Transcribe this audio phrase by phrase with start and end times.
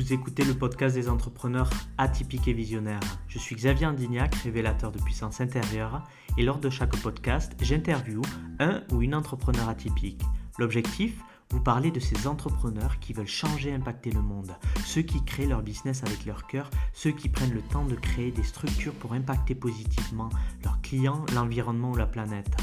[0.00, 3.02] Vous écoutez le podcast des entrepreneurs atypiques et visionnaires.
[3.28, 6.04] Je suis Xavier Andignac, révélateur de puissance intérieure,
[6.38, 8.22] et lors de chaque podcast, j'interviewe
[8.60, 10.22] un ou une entrepreneur atypique.
[10.58, 15.22] L'objectif vous parler de ces entrepreneurs qui veulent changer et impacter le monde, ceux qui
[15.22, 18.94] créent leur business avec leur cœur, ceux qui prennent le temps de créer des structures
[18.94, 20.30] pour impacter positivement
[20.64, 22.56] leurs clients, l'environnement ou la planète.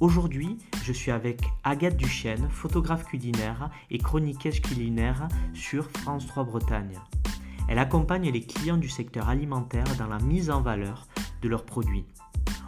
[0.00, 6.98] Aujourd'hui, je suis avec Agathe Duchesne, photographe culinaire et chroniqueuse culinaire sur France 3 Bretagne.
[7.68, 11.06] Elle accompagne les clients du secteur alimentaire dans la mise en valeur
[11.42, 12.04] de leurs produits.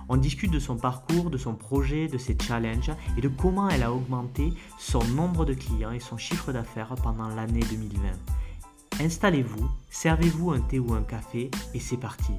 [0.09, 3.83] On discute de son parcours, de son projet, de ses challenges et de comment elle
[3.83, 9.05] a augmenté son nombre de clients et son chiffre d'affaires pendant l'année 2020.
[9.05, 12.33] Installez-vous, servez-vous un thé ou un café et c'est parti.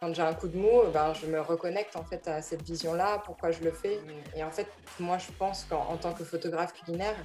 [0.00, 3.22] Quand j'ai un coup de mou, ben, je me reconnecte en fait à cette vision-là,
[3.24, 3.98] pourquoi je le fais.
[4.36, 4.66] Et en fait,
[5.00, 7.16] moi, je pense qu'en tant que photographe culinaire,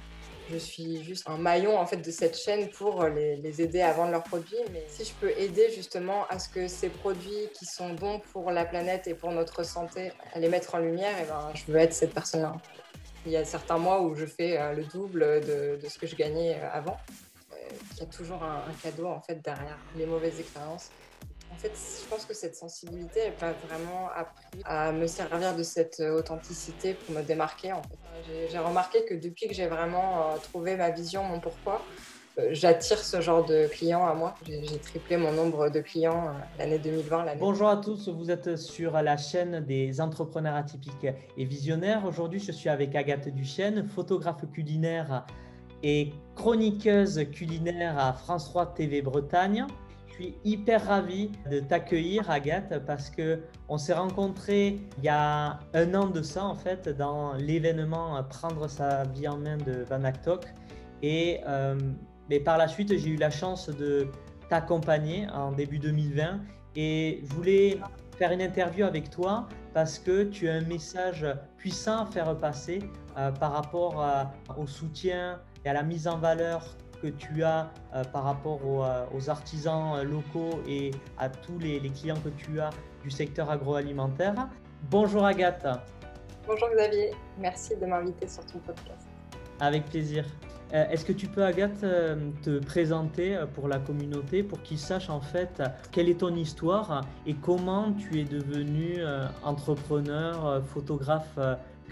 [0.50, 4.12] je suis juste un maillon en fait de cette chaîne pour les, aider à vendre
[4.12, 4.56] leurs produits.
[4.72, 8.50] Mais si je peux aider justement à ce que ces produits qui sont bons pour
[8.50, 11.78] la planète et pour notre santé, à les mettre en lumière, et ben, je veux
[11.78, 12.54] être cette personne-là.
[13.26, 16.16] Il y a certains mois où je fais euh, le double de, ce que je
[16.16, 16.96] gagnais euh, avant.
[17.52, 17.56] Euh,
[17.92, 20.90] il y a toujours un, un cadeau en fait derrière les mauvaises expériences.
[21.52, 21.72] En fait,
[22.02, 26.94] je pense que cette sensibilité, elle m'a vraiment appris à me servir de cette authenticité
[26.94, 27.72] pour me démarquer.
[27.72, 27.98] En fait.
[28.50, 31.82] J'ai remarqué que depuis que j'ai vraiment euh, trouvé ma vision, mon pourquoi,
[32.38, 34.34] euh, j'attire ce genre de clients à moi.
[34.46, 37.36] J'ai triplé mon nombre de clients euh, l'année 2020.
[37.38, 42.04] Bonjour à tous, vous êtes sur la chaîne des entrepreneurs atypiques et visionnaires.
[42.06, 45.26] Aujourd'hui, je suis avec Agathe Duchesne, photographe culinaire
[45.82, 49.66] et chroniqueuse culinaire à France 3 TV Bretagne.
[50.12, 55.58] Je suis hyper ravi de t'accueillir, Agathe, parce que on s'est rencontrés il y a
[55.72, 60.04] un an de ça, en fait, dans l'événement Prendre sa vie en main de Van
[60.04, 60.44] Actok.
[61.02, 61.76] Et euh,
[62.28, 64.06] mais par la suite, j'ai eu la chance de
[64.50, 66.40] t'accompagner en début 2020.
[66.76, 67.80] Et je voulais
[68.18, 71.26] faire une interview avec toi parce que tu as un message
[71.56, 72.80] puissant à faire passer
[73.16, 74.04] euh, par rapport
[74.58, 79.04] au soutien et à la mise en valeur que tu as euh, par rapport euh,
[79.14, 82.70] aux, artisans euh, locaux et à tous les, clients que tu as
[83.02, 84.48] du secteur agroalimentaire.
[84.88, 85.66] Bonjour Agathe.
[86.46, 89.08] Bonjour Xavier, merci de m'inviter sur ton podcast.
[89.60, 90.24] Avec plaisir.
[90.72, 95.62] Est-ce que tu peux, Agathe, te présenter pour la communauté, pour qu'ils sachent en fait
[95.90, 99.02] quelle est ton histoire et comment tu es devenu
[99.44, 101.38] entrepreneur, photographe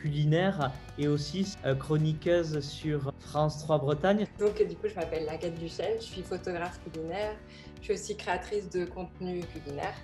[0.01, 4.27] culinaire et aussi euh, chroniqueuse sur France 3 Bretagne.
[4.39, 7.37] Donc du coup je m'appelle Laguette Duchel, je suis photographe culinaire,
[7.79, 9.95] je suis aussi créatrice de contenu culinaire.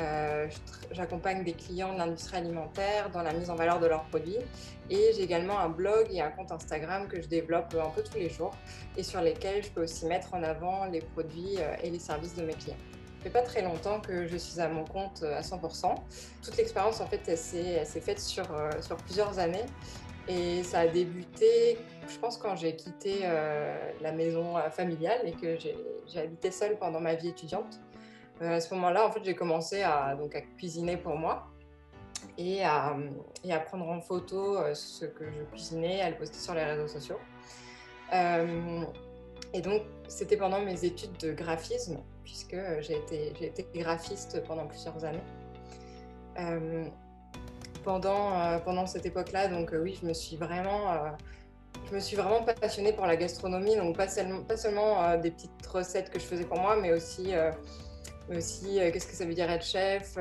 [0.00, 0.46] Euh,
[0.92, 4.38] j'accompagne des clients de l'industrie alimentaire dans la mise en valeur de leurs produits
[4.90, 8.16] et j'ai également un blog et un compte Instagram que je développe un peu tous
[8.16, 8.52] les jours
[8.96, 12.36] et sur lesquels je peux aussi mettre en avant les produits euh, et les services
[12.36, 12.76] de mes clients.
[13.18, 15.92] Ça fait pas très longtemps que je suis à mon compte euh, à 100%.
[16.40, 19.66] Toute l'expérience, en fait, elle s'est faite sur, euh, sur plusieurs années.
[20.28, 25.58] Et ça a débuté, je pense, quand j'ai quitté euh, la maison familiale et que
[25.58, 27.80] j'ai habité seule pendant ma vie étudiante.
[28.40, 31.48] à ce moment-là, en fait, j'ai commencé à, donc, à cuisiner pour moi
[32.36, 32.94] et à,
[33.42, 36.88] et à prendre en photo ce que je cuisinais, à le poster sur les réseaux
[36.88, 37.18] sociaux.
[39.54, 41.98] Et donc, c'était pendant mes études de graphisme
[42.28, 45.24] puisque euh, j'ai été, graphiste pendant plusieurs années.
[46.38, 46.84] Euh,
[47.84, 51.16] pendant, euh, pendant cette époque-là, donc oui, je me suis vraiment
[51.88, 55.66] je me suis vraiment passionnée pour la gastronomie, donc pas seulement, pas seulement des petites
[55.66, 57.32] recettes que je faisais pour moi, mais aussi,
[58.30, 60.18] aussi qu'est-ce que ça veut dire être chef,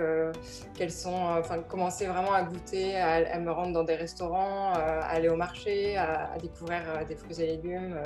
[0.75, 5.27] quels sont, enfin, commencer vraiment à goûter, à, me rendre dans des restaurants, à aller
[5.27, 7.99] au marché, à, à découvrir des fruits et légumes,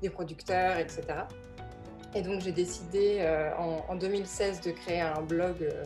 [0.00, 1.02] des producteurs, etc.
[2.14, 5.84] Et donc j'ai décidé euh, en, 2016 de créer un blog, euh,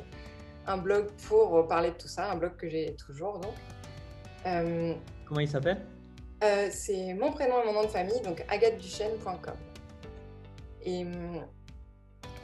[0.66, 3.54] un blog pour parler de tout ça, un blog que j'ai toujours donc.
[4.46, 4.94] Euh,
[5.26, 5.82] Comment il s'appelle?
[6.70, 9.54] C'est mon prénom et mon nom de famille, donc agatheduchesne.com.
[10.84, 11.06] Et,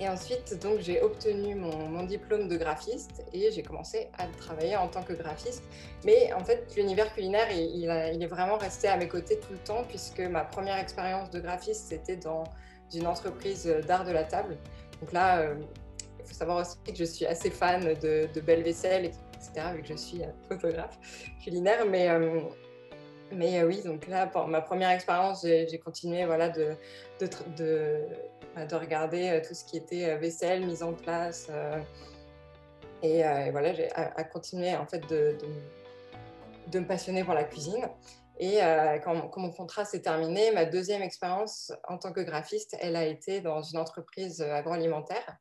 [0.00, 4.88] et ensuite, donc, j'ai obtenu mon, diplôme de graphiste et j'ai commencé à travailler en
[4.88, 5.62] tant que graphiste.
[6.04, 9.84] Mais en fait, l'univers culinaire, il, est vraiment resté à mes côtés tout le temps
[9.86, 12.44] puisque ma première expérience de graphiste, c'était dans
[12.90, 14.56] d'une entreprise d'art de la table.
[15.00, 15.54] Donc là, euh,
[16.18, 19.82] il faut savoir aussi que je suis assez fan de, de belle vaisselle, etc., vu
[19.82, 20.98] que je suis photographe
[21.44, 21.84] culinaire.
[21.86, 22.40] Mais, euh,
[23.32, 26.74] mais euh, oui, donc là, pour ma première expérience, j'ai continué voilà, de,
[28.56, 31.50] de, regarder tout ce qui était vaisselle, mise en place.
[33.02, 35.36] Et, voilà, j'ai à, continuer en fait de,
[36.70, 37.88] de me passionner pour la cuisine.
[38.38, 42.96] Et euh, quand, mon contrat s'est terminé, ma deuxième expérience en tant que graphiste, elle
[42.96, 45.36] a été dans une entreprise agroalimentaire.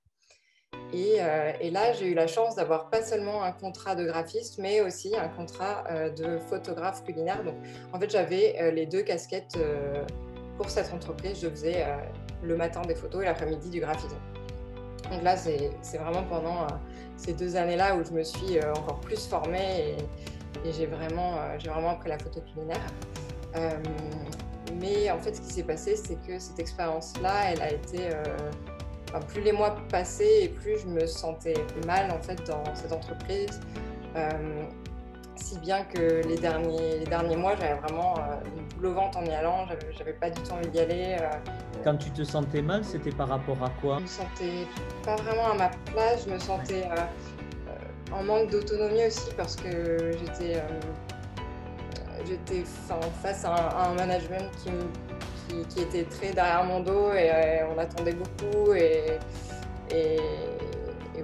[0.92, 4.58] Et, euh, et là, j'ai eu la chance d'avoir pas seulement un contrat de graphiste,
[4.58, 7.42] mais aussi un contrat euh, de photographe culinaire.
[7.44, 7.56] Donc,
[7.94, 9.58] en fait, j'avais les deux casquettes
[10.58, 11.40] pour cette entreprise.
[11.40, 11.86] Je faisais
[12.44, 14.18] le matin des photos et l'après-midi du graphisme.
[15.12, 16.68] Donc là, c'est vraiment pendant
[17.18, 19.96] ces deux années-là où je me suis encore plus formée
[20.66, 22.82] et, j'ai vraiment, euh, vraiment appris la photo culinaire.
[23.56, 23.70] Euh,
[24.80, 28.10] mais en fait, ce qui s'est passé, c'est que cette expérience-là, elle a été.
[28.10, 28.24] Euh,
[29.28, 31.56] plus les mois passaient et plus je me sentais
[31.88, 33.60] mal en fait dans cette entreprise.
[35.42, 38.16] Si bien que les derniers, les derniers mois, j'avais vraiment
[38.46, 39.66] une boule au ventre en y allant,
[39.98, 41.18] j'avais pas du tout envie d'y aller.
[41.84, 43.98] Quand tu te sentais mal, c'était par rapport à quoi?
[43.98, 44.68] Je me sentais
[45.04, 46.84] pas vraiment à ma place, je me sentais
[48.12, 50.80] en manque d'autonomie aussi parce que j'étais euh,
[52.28, 52.64] j'étais
[53.22, 58.14] face à un, management qui, qui, était très derrière mon dos et euh, on attendait
[58.14, 59.18] beaucoup et,
[59.92, 60.18] et,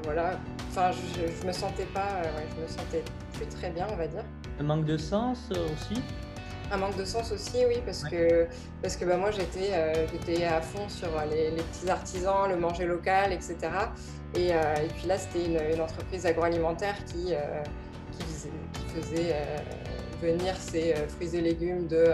[0.04, 0.40] voilà.
[0.70, 2.22] Enfin, je, je, me sentais pas,
[2.56, 3.04] je me sentais
[3.36, 4.24] plus très bien, on va dire.
[4.60, 6.02] Un manque de sens aussi
[6.72, 8.48] un manque de sens aussi, oui, parce que,
[8.82, 13.32] parce que bah, moi j'étais euh, à fond sur les, petits artisans, le manger local,
[13.32, 13.58] etc.
[14.36, 17.64] Et, euh, et puis là, c'était une, entreprise agroalimentaire qui, euh,
[18.12, 18.24] qui,
[18.94, 19.58] faisait, euh,
[20.22, 22.08] venir ses fruits et légumes de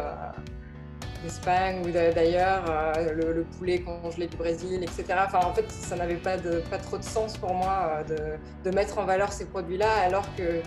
[1.24, 2.64] d'Espagne ou d'ailleurs,
[2.98, 5.06] le, poulet congelé du Brésil, etc.
[5.24, 8.16] Enfin, en fait, ça n'avait pas, de, pas trop de sens pour moi de,
[8.68, 10.62] de mettre en valeur ces produits-là, alors que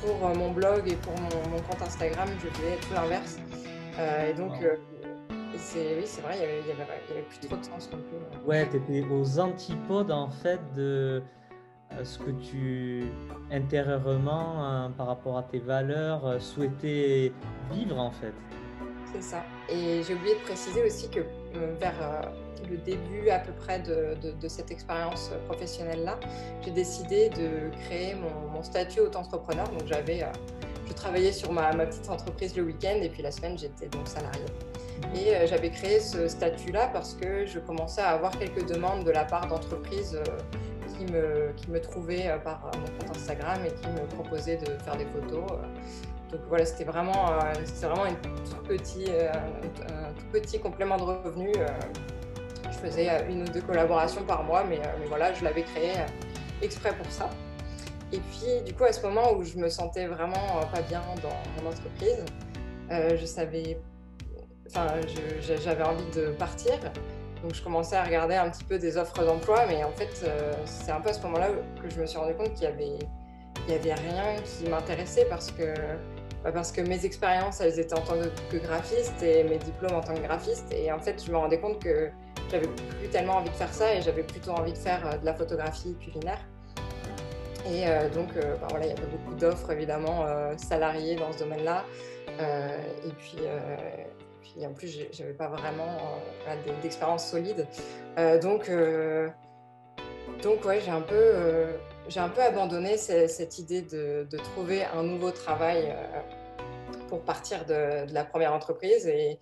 [0.00, 3.38] pour mon blog et pour mon, mon compte Instagram, je faisais tout l'inverse.
[3.98, 4.52] et donc,
[5.74, 8.46] oui, c'est vrai, il n'y avait, plus trop de sens non plus.
[8.46, 11.22] Ouais, tu étais aux antipodes en fait de
[11.92, 13.04] euh, ce que tu
[13.50, 17.32] intérieurement, hein, par rapport à tes valeurs, euh, souhaitais
[17.72, 18.34] vivre en fait.
[19.12, 19.42] C'est ça.
[19.68, 21.37] Et j'ai oublié de préciser aussi que euh,
[21.80, 22.30] vers
[22.68, 26.18] le début à peu près de, cette expérience professionnelle-là,
[26.64, 29.68] j'ai décidé de créer mon, statut auto-entrepreneur.
[29.68, 30.24] Donc j'avais,
[30.86, 34.06] je travaillais sur ma, ma petite entreprise le week-end et puis la semaine j'étais donc
[34.08, 34.46] salariée.
[35.14, 39.10] Et euh, j'avais créé ce statut-là parce que je commençais à avoir quelques demandes de
[39.10, 40.38] la part d'entreprises euh,
[40.96, 44.66] qui me, qui me trouvaient euh, par mon compte Instagram et qui me proposaient de
[44.82, 45.44] faire des photos.
[46.30, 47.30] Donc voilà, c'était vraiment,
[47.64, 51.56] c'était vraiment un tout petit, un tout petit complément de revenus.
[52.70, 55.92] Je faisais une ou deux collaborations par mois, mais, mais voilà, je l'avais créé
[56.60, 57.30] exprès pour ça.
[58.12, 61.62] Et puis, du coup, à ce moment où je me sentais vraiment pas bien dans
[61.62, 62.24] mon entreprise,
[62.90, 63.78] je savais
[64.68, 64.86] enfin,
[65.40, 66.74] j'avais envie de partir.
[67.42, 70.52] Donc je commençais à regarder un petit peu des offres d'emploi, mais en fait, euh,
[70.64, 71.48] c'est un peu à ce moment-là
[71.80, 72.98] que je me suis rendu compte qu'il y avait,
[73.68, 75.74] il y avait rien qui m'intéressait parce que,
[76.42, 78.14] parce que mes expériences, elles étaient en tant
[78.50, 80.72] que graphiste et mes diplômes en tant que graphiste.
[80.72, 82.10] Et en fait, je me rendais compte que
[82.50, 85.24] j'avais plus tellement envie de faire ça et j'avais plutôt envie de faire euh, de
[85.24, 86.40] la photographie culinaire.
[87.66, 90.24] Et euh, donc, bah, voilà, il y avait beaucoup d'offres évidemment
[90.56, 91.84] salariées dans ce domaine-là.
[92.38, 93.36] et puis
[94.66, 95.98] en plus, je n'avais pas vraiment
[96.48, 97.66] euh, d'expérience solide.
[98.18, 99.28] Euh, donc, euh,
[100.42, 101.32] donc ouais, j'ai un peu,
[102.08, 105.94] j'ai un peu abandonné cette, idée de, trouver un nouveau travail
[107.08, 109.38] pour partir de, la première entreprise et,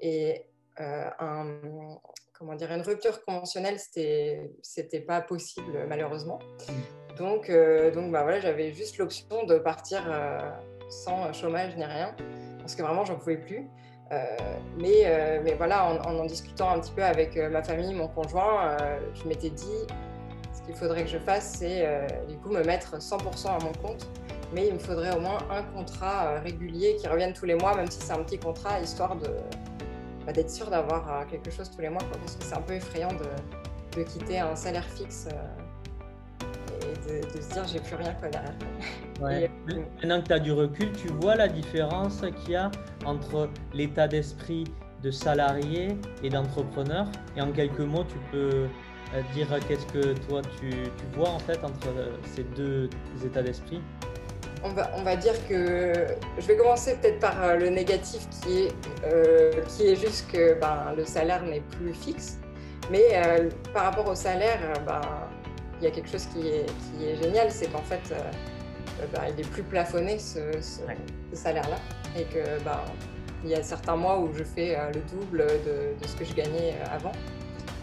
[0.00, 0.46] et
[0.78, 1.58] un,
[2.32, 6.38] comment dire, une rupture conventionnelle, c'était, c'était pas possible malheureusement.
[6.68, 7.16] Mmh.
[7.18, 7.50] Donc,
[7.94, 10.02] donc bah voilà, j'avais juste l'option de partir
[10.88, 12.14] sans chômage ni rien
[12.58, 13.68] parce que vraiment j'en pouvais plus.
[14.12, 14.36] Euh,
[14.76, 18.08] mais, euh, mais voilà, en, en, discutant un petit peu avec euh, ma famille, mon
[18.08, 18.76] conjoint,
[19.14, 19.86] je m'étais dit,
[20.66, 21.88] qu'il faudrait que je fasse, c'est
[22.28, 24.06] du coup me mettre 100% à mon compte
[24.52, 27.90] mais il me faudrait au moins un contrat régulier qui revienne tous les mois, même
[27.90, 29.28] si c'est un petit contrat, histoire de
[30.24, 33.12] bah, d'être sûr d'avoir quelque chose tous les mois, parce que c'est un peu effrayant
[33.12, 35.28] de, de, quitter un salaire fixe
[36.82, 38.54] et de, se dire j'ai plus rien quoi derrière.
[39.20, 39.50] Ouais.
[39.96, 42.70] Maintenant que tu as du recul, tu vois la différence qu'il y a
[43.04, 44.64] entre l'état d'esprit
[45.02, 47.06] de salarié et d'entrepreneur?
[47.36, 48.66] Et en quelques mots, tu peux euh,
[49.34, 52.90] dire qu'est-ce que toi tu, tu, vois en fait entre euh, ces deux
[53.24, 53.80] états d'esprit?
[54.64, 55.92] On va, on va, dire que
[56.38, 58.72] je vais commencer peut-être par euh, le négatif qui est,
[59.68, 62.38] qui est juste que ben, le salaire n'est plus fixe.
[62.90, 63.20] Mais
[63.74, 65.00] par rapport au salaire, ben,
[65.80, 68.18] il y a quelque chose qui est, qui est génial, c'est qu'en fait, euh,
[69.00, 70.40] euh, bah, il est plus plafonné ce,
[71.32, 71.76] salaire-là.
[72.18, 72.84] Et que bah,
[73.44, 76.24] il y a certains mois où je fais euh, le double de, de, ce que
[76.24, 77.12] je gagnais avant.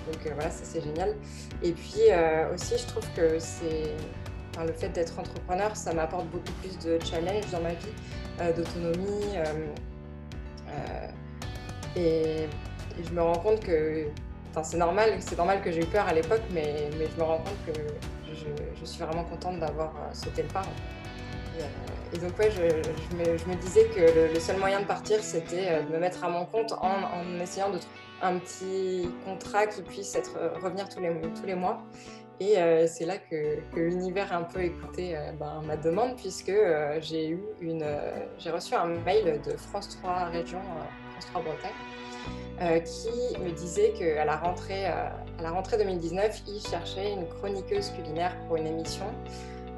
[0.07, 1.15] Donc voilà, ça c'est génial.
[1.61, 2.09] Et puis
[2.53, 3.95] aussi, je trouve que c'est
[4.59, 9.37] le fait d'être entrepreneur, ça m'apporte beaucoup plus de challenge dans ma vie, d'autonomie.
[11.95, 12.47] Et,
[13.03, 14.05] je me rends compte que
[14.61, 17.65] c'est normal, c'est normal que j'ai eu peur à l'époque, mais, je me rends compte
[17.65, 17.81] que
[18.79, 20.63] je, suis vraiment contente d'avoir sauté le pas.
[22.19, 26.23] Donc ouais, je, me, disais que le, seul moyen de partir, c'était de me mettre
[26.23, 31.01] à mon compte en, essayant de trouver un petit contrat qui puisse être, revenir tous
[31.01, 31.83] les, tous les mois.
[32.39, 36.49] Et euh, c'est là que, l'univers a un peu écouté euh, ben, ma demande, puisque
[36.49, 37.37] euh, j'ai
[38.51, 40.59] reçu un mail de France 3 Région,
[41.11, 44.83] France 3 Bretagne, qui me disait qu'à la rentrée,
[45.39, 49.05] la rentrée 2019, il cherchait une chroniqueuse culinaire pour une émission,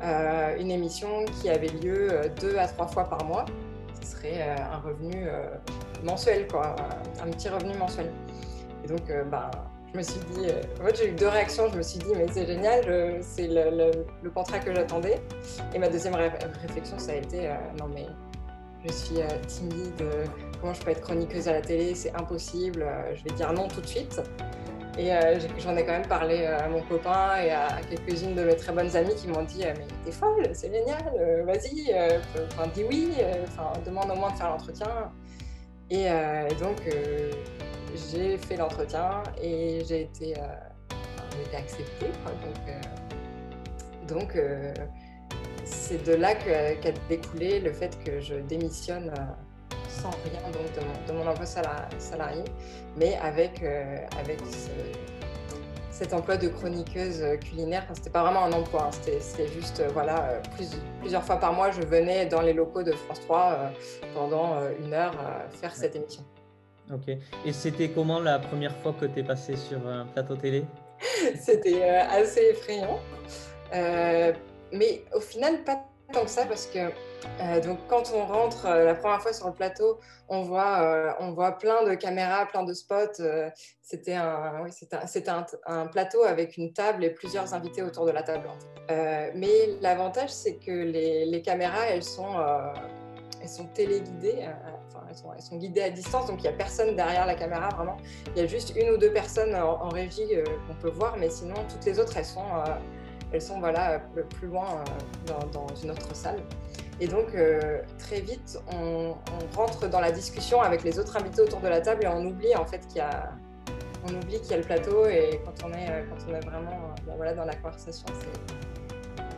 [0.02, 2.10] une émission qui avait lieu
[2.40, 3.46] deux à trois fois par mois.
[4.02, 5.28] Ce serait un revenu
[6.04, 6.76] mensuel, quoi,
[7.24, 8.12] un petit revenu mensuel.
[8.84, 9.50] Et donc, ben,
[9.96, 12.12] je me suis dit, euh, en fait j'ai eu deux réactions, je me suis dit
[12.14, 15.22] mais c'est génial, c'est le, contrat que j'attendais.
[15.74, 18.06] Et ma deuxième réflexion ça a été, euh, non mais
[18.86, 20.04] je suis euh, timide,
[20.60, 23.80] comment je peux être chroniqueuse à la télé, c'est impossible, je vais dire non tout
[23.80, 24.22] de suite.
[24.98, 25.12] Et
[25.60, 28.96] j'en ai quand même parlé à mon copain et à quelques-unes de mes très bonnes
[28.96, 31.94] amies qui m'ont dit Mais t'es folle, c'est génial, vas-y,
[32.48, 33.10] enfin, dis oui,
[33.86, 35.12] demande au moins de faire l'entretien.
[35.90, 36.08] Et,
[36.62, 36.82] donc,
[37.96, 42.12] j'ai fait l'entretien et j'ai été, euh, acceptée.
[44.08, 44.74] Donc, euh, euh,
[45.64, 49.14] c'est de là qu'a découlé le fait que je démissionne
[50.02, 52.44] sans rien donc, de, mon, emploi salarié,
[52.98, 53.64] mais avec,
[54.20, 54.40] avec
[55.92, 57.84] cet emploi de chroniqueuse culinaire.
[57.86, 58.92] Enfin, c'était pas vraiment un emploi, hein.
[59.20, 60.42] c'était juste, voilà,
[61.02, 63.72] plusieurs fois par mois, je venais dans les locaux de France 3
[64.14, 65.16] pendant une heure
[65.52, 66.24] faire cette émission.
[66.94, 67.18] Ok.
[67.46, 70.66] Et c'était comment la première fois que tu es passé sur un plateau télé?
[71.40, 73.00] C'était euh, assez effrayant.
[73.74, 74.34] Euh,
[74.72, 75.84] mais au final, pas
[76.14, 76.92] tant que ça parce que
[77.42, 81.54] euh, donc quand on rentre la première fois sur le plateau, on voit, on voit
[81.54, 83.22] plein de caméras, plein de spots.
[83.82, 84.72] c'était un, oui,
[85.28, 88.50] un, un, plateau avec une table et plusieurs invités autour de la table.
[88.90, 92.36] mais l'avantage, c'est que les, caméras, elles sont,
[93.42, 94.48] elles sont téléguidées
[95.36, 97.98] elles sont, guidées à distance, donc il n'y a personne derrière la caméra vraiment.
[98.36, 101.30] Il y a juste une ou deux personnes en, régie euh, qu'on peut voir, mais
[101.30, 102.76] sinon toutes les autres, elles sont, euh,
[103.32, 104.00] elles sont voilà,
[104.38, 104.84] plus loin
[105.30, 106.42] euh, dans, une autre salle.
[107.00, 107.28] Et donc
[108.00, 109.16] très vite, on,
[109.56, 112.56] rentre dans la discussion avec les autres invités autour de la table et on oublie
[112.56, 113.32] en fait qu'il y a,
[114.08, 116.94] on oublie qu'il y a le plateau et quand on est, quand on est vraiment
[117.06, 118.06] ben voilà, dans la conversation,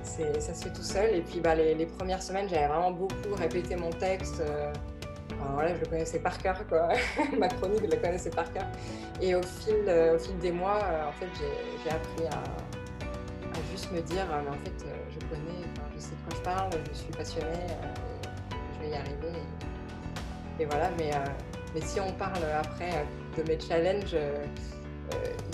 [0.03, 1.15] ça se fait tout seul.
[1.15, 4.41] Et puis bah, les, premières semaines, j'avais vraiment beaucoup répété mon texte
[5.53, 6.89] voilà, je le connaissais par cœur, quoi.
[7.37, 8.65] Ma chronique, je la connaissais par cœur.
[9.21, 11.27] Et au fil, euh, au fil des mois, euh, en fait,
[11.83, 12.43] j'ai appris à,
[13.91, 15.63] me dire, euh, mais en fait, je connais,
[15.95, 17.67] je sais de quoi je parle, je suis passionnée,
[18.75, 19.39] je vais y arriver.
[20.59, 21.11] Et, voilà, mais,
[21.73, 23.05] mais si on parle après
[23.37, 24.15] de mes challenges,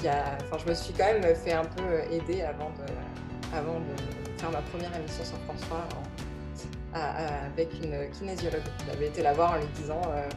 [0.03, 4.39] y a, je me suis quand même fait un peu aider avant de, avant de
[4.39, 5.87] faire ma première émission sur François
[6.93, 8.61] avec une kinésiologue.
[8.87, 10.27] J'avais été la voir en lui disant euh,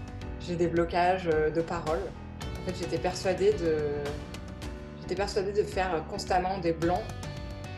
[0.40, 2.00] j'ai des blocages euh, de parole.
[2.40, 3.78] En fait, j'étais persuadée de
[5.00, 7.02] j'étais persuadée de faire constamment des blancs.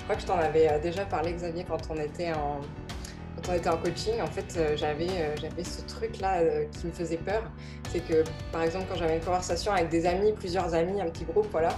[0.08, 4.22] Je crois que je t'en avais euh, déjà parlé, Xavier, quand on était en coaching,
[4.22, 5.06] en fait, j'avais
[5.38, 7.42] j'avais ce truc-là qui me faisait peur.
[7.90, 11.24] C'est que, par exemple, quand j'avais une conversation avec des amis, plusieurs amis, un petit
[11.24, 11.68] groupe, voilà,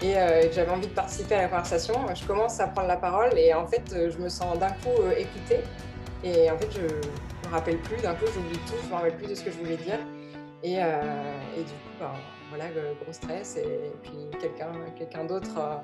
[0.00, 3.38] et que j'avais envie de participer à la conversation, je commence à prendre la parole
[3.38, 5.60] et en fait, je me sens d'un coup écoutée
[6.24, 9.26] et en fait, je me rappelle plus, d'un coup, j'oublie tout, je me rappelle plus
[9.26, 9.98] de ce que je voulais dire.
[10.62, 11.02] Et, euh,
[11.54, 12.12] du coup, ben,
[12.48, 12.64] voilà,
[13.02, 13.58] gros stress.
[13.58, 15.76] Et, puis quelqu'un quelqu'un d'autre euh,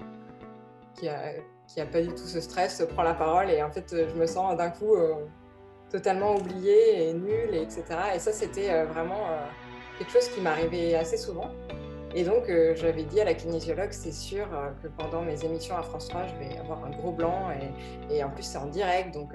[0.94, 1.32] qui a,
[1.72, 3.50] qui a pas du tout ce stress prend la parole.
[3.50, 5.14] Et en fait, je me sens d'un coup euh,
[5.90, 7.84] totalement oubliée et nulle, et etc.
[8.14, 9.26] Et ça, c'était vraiment
[9.98, 11.50] quelque chose qui m'arrivait assez souvent.
[12.14, 14.46] Et donc, j'avais dit à la kinésiologue, c'est sûr
[14.82, 17.48] que pendant mes émissions à France 3, je vais avoir un gros blanc.
[18.10, 19.14] Et, en plus, c'est en direct.
[19.14, 19.32] Donc,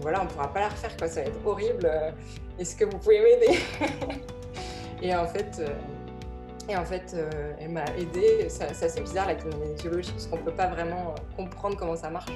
[0.00, 1.08] voilà, on pourra pas la refaire, quoi.
[1.08, 1.86] ça va être horrible.
[1.86, 2.10] Euh,
[2.58, 3.58] est-ce que vous pouvez m'aider?
[5.02, 5.68] Et en fait, euh,
[6.68, 8.48] et en fait euh, elle m'a aidée.
[8.48, 12.32] C'est assez bizarre la kinésiologie, parce qu'on ne peut pas vraiment comprendre comment ça marche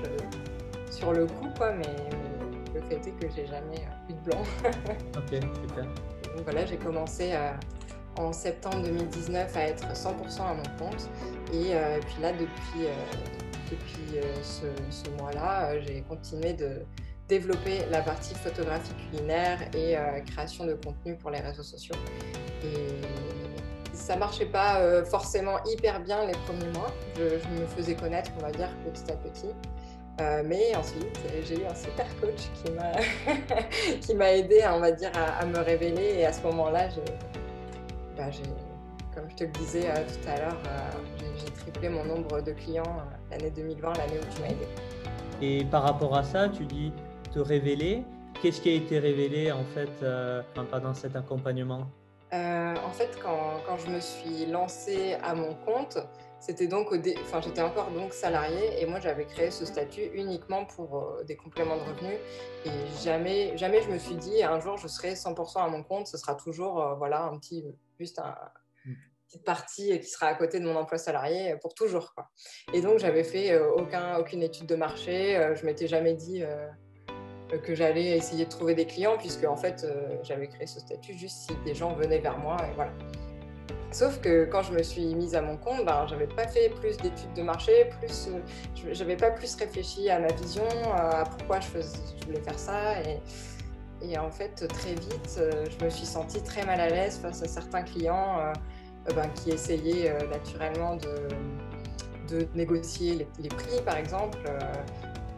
[0.91, 1.85] sur le coup, quoi, mais,
[2.75, 4.43] le fait est que j'ai jamais eu de blanc.
[5.17, 5.85] ok, super.
[5.85, 7.33] Donc voilà, j'ai commencé
[8.17, 11.09] en septembre 2019 à être 100% à mon compte.
[11.53, 11.75] Et,
[12.07, 12.87] puis là, depuis,
[13.71, 16.85] depuis ce, ce mois-là, j'ai continué de,
[17.31, 21.95] développer la partie photographie culinaire et euh, création de contenu pour les réseaux sociaux.
[22.65, 23.01] Et
[24.11, 26.91] ça marchait pas euh, forcément hyper bien les premiers mois.
[27.17, 27.23] Je,
[27.61, 29.51] me faisais connaître, on va dire, petit à petit.
[30.45, 32.51] mais ensuite, j'ai eu un super coach
[34.05, 36.17] qui m'a aidé, on va dire, à, me révéler.
[36.19, 36.89] Et à ce moment-là,
[38.17, 38.25] bah,
[39.15, 40.59] comme je te le disais tout à l'heure,
[41.39, 42.97] j'ai triplé mon nombre de clients
[43.31, 44.67] l'année 2020, l'année où tu m'as aidé.
[45.41, 46.93] Et par rapport à ça, tu dis
[47.33, 48.03] te révéler.
[48.43, 50.05] Qu'est-ce qui a été révélé en fait
[50.55, 51.87] pendant cet accompagnement?
[52.33, 55.99] Euh, en fait, quand, je me suis lancée à mon compte,
[56.39, 60.65] c'était donc au enfin, j'étais encore donc salariée et moi j'avais créé ce statut uniquement
[60.65, 62.19] pour euh, des compléments de revenus
[62.65, 62.71] et
[63.03, 66.17] jamais, jamais je me suis dit un jour je serai 100% à mon compte, ce
[66.17, 67.65] sera toujours euh, voilà un petit,
[67.99, 68.35] juste un,
[68.87, 68.97] une
[69.27, 72.31] petite partie qui sera à côté de mon emploi salarié pour toujours quoi.
[72.73, 76.43] Et donc j'avais fait aucun, aucune étude de marché, je m'étais jamais dit
[77.59, 81.15] que j'allais essayer de trouver des clients, puisque en fait, euh, j'avais créé ce statut
[81.15, 82.93] juste si des gens venaient vers moi, et voilà.
[83.93, 86.97] Sauf que quand je me suis mise à mon compte, ben, j'avais pas fait plus
[86.97, 90.65] d'études de marché, plus, euh, j'avais pas plus réfléchi à ma vision,
[90.95, 91.69] à pourquoi je,
[92.27, 93.03] voulais faire ça.
[93.03, 93.19] Et,
[94.03, 97.43] et, en fait, très vite, euh, je me suis sentie très mal à l'aise face
[97.43, 98.53] à certains clients
[99.17, 104.39] ben, qui essayaient naturellement de, de négocier les, les, prix, par exemple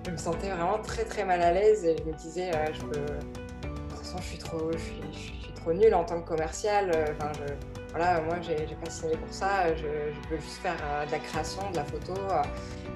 [0.05, 2.81] je me sentais vraiment très très mal à l'aise et je me disais, euh, je
[2.83, 3.01] peux...
[3.01, 4.79] de toute façon, je suis trop, je
[5.19, 6.91] suis, trop nulle en tant que commercial.
[6.95, 7.33] Euh, enfin,
[7.91, 9.75] voilà, moi, j'ai pas signé pour ça.
[9.77, 12.15] Je, peux juste faire euh, de la création, de la photo.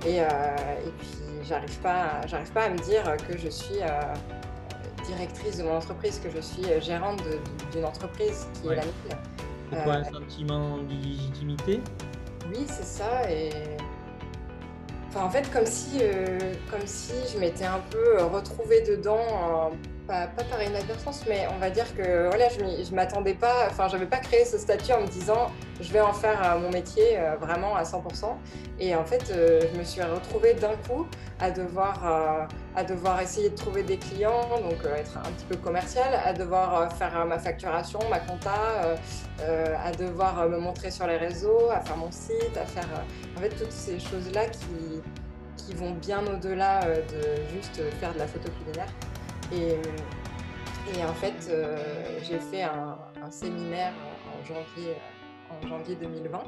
[0.05, 3.81] et, et puis, j'arrive pas, j'arrive pas à me dire que je suis
[5.07, 7.23] directrice de mon entreprise, que je suis gérante
[7.73, 9.19] d'une entreprise qui est la mienne.
[9.71, 11.81] Pourquoi un sentiment de légitimité
[12.49, 13.31] Oui, c'est ça.
[13.31, 13.51] Et
[15.19, 16.39] en fait, comme si, euh,
[16.71, 19.73] comme si je m'étais un peu retrouvée dedans,
[20.07, 24.19] pas, par inadvertance, mais on va dire que voilà, je m'attendais pas, enfin, j'avais pas
[24.19, 27.77] créé ce statut en me disant je vais en faire euh, mon métier euh, vraiment
[27.77, 28.37] à 100%.
[28.79, 31.07] Et en fait, je me suis retrouvée d'un coup
[31.41, 36.93] à devoir, essayer de trouver des clients, donc être un petit peu commercial, à devoir
[36.93, 38.99] faire ma facturation, ma compta,
[39.41, 42.89] à devoir me montrer sur les réseaux, à faire mon site, à faire
[43.37, 45.01] en toutes ces choses-là qui,
[45.57, 48.89] qui vont bien au-delà de juste faire de la photo culinaire.
[49.53, 49.77] Et,
[51.05, 51.77] en fait, euh,
[52.23, 52.97] j'ai fait un,
[53.31, 53.93] séminaire
[54.29, 54.95] en janvier,
[55.51, 56.45] en janvier 2020,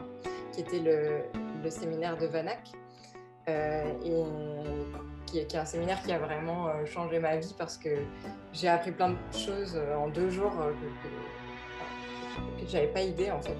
[0.52, 2.70] qui était le, séminaire de Vanac,
[3.48, 4.22] euh, et
[5.26, 7.90] qui est, un séminaire qui a vraiment euh, changé ma vie parce que
[8.52, 13.56] j'ai appris plein de choses en deux jours que, que, j'avais pas idée en fait.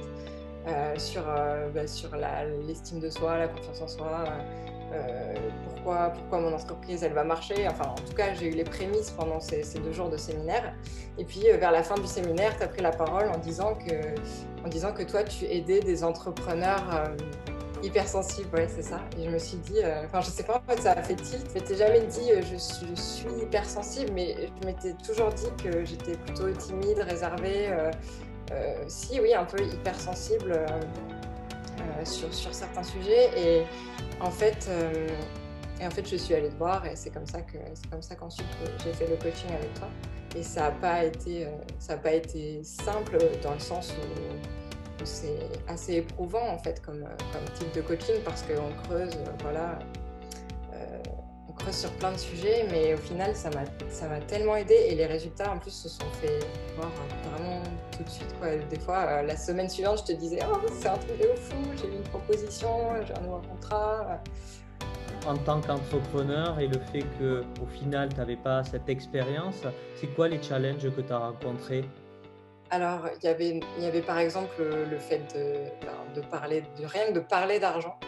[0.99, 1.23] sur,
[1.75, 2.11] bah, sur
[2.67, 4.25] l'estime de soi, la confiance en soi,
[4.93, 7.69] euh, pourquoi, pourquoi mon entreprise elle va marcher?
[7.69, 10.75] Enfin, en tout cas, j'ai eu les prémices pendant ces, deux jours de séminaire.
[11.19, 13.75] Et puis, euh, vers la fin du séminaire, tu as pris la parole en disant,
[13.75, 17.17] que, en disant que toi, tu aidais des entrepreneurs euh,
[17.83, 18.49] hypersensibles.
[18.55, 19.01] Ouais, c'est ça.
[19.19, 21.47] Et je me suis dit, enfin, je sais pas, en fait, ça a fait tilt.
[21.49, 26.51] Je m'étais jamais dit, je suis hypersensible, mais je m'étais toujours dit que j'étais plutôt
[26.53, 27.69] timide, réservée.
[28.87, 30.67] si, oui, un peu hypersensible.
[32.05, 33.65] Sur, sur, certains sujets et,
[34.21, 35.09] en fait, euh,
[35.81, 37.59] et en fait, je suis allée te voir et c'est comme ça que
[38.01, 39.89] c'est qu'ensuite euh, j'ai fait le coaching avec toi.
[40.37, 45.95] Et ça n'a pas été euh, pas été simple dans le sens où, c'est assez
[45.95, 49.79] éprouvant en fait comme, comme type de coaching parce qu'on creuse voilà
[51.73, 55.07] sur plein de sujets mais au final ça m'a ça m'a tellement aidé et les
[55.07, 56.39] résultats en plus se sont fait
[56.77, 56.91] voir
[57.33, 57.63] vraiment
[57.97, 58.49] tout de suite quoi.
[58.57, 61.89] Des fois la semaine suivante je te disais oh c'est un truc de fou j'ai
[61.89, 62.69] eu une proposition
[63.07, 64.21] j'ai un nouveau contrat
[65.27, 69.63] en tant qu'entrepreneur et le fait qu'au final, tu n'avais pas cette expérience,
[69.97, 71.85] c'est quoi les challenges que tu as rencontrés?
[72.71, 76.87] Alors, il y avait, y avait par exemple le fait de, ben, de parler, de
[76.87, 77.99] rien que de parler d'argent.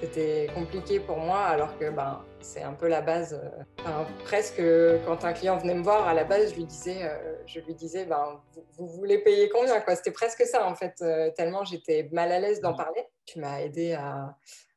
[0.00, 3.40] C'était compliqué pour moi, alors que ben, c'est un peu la base.
[3.86, 4.62] Euh, presque
[5.06, 7.74] quand un client venait me voir, à la base, je lui disais, euh, je lui
[7.74, 8.40] disais ben,
[8.76, 12.60] vous, voulez payer combien C'était presque ça, en fait, euh, tellement j'étais mal à l'aise
[12.60, 13.06] d'en parler.
[13.24, 14.36] Tu m'as aidé à,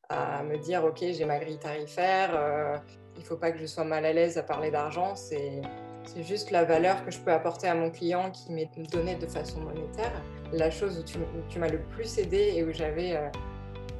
[0.09, 2.77] à me dire ok j'ai ma grille tarifaire, euh,
[3.15, 5.61] il ne faut pas que je sois mal à l'aise à parler d'argent, c'est
[6.05, 9.27] c'est juste la valeur que je peux apporter à mon client qui m'est donnée de
[9.27, 10.13] façon monétaire.
[10.53, 13.19] La chose où tu, m'as le plus aidé et où j'avais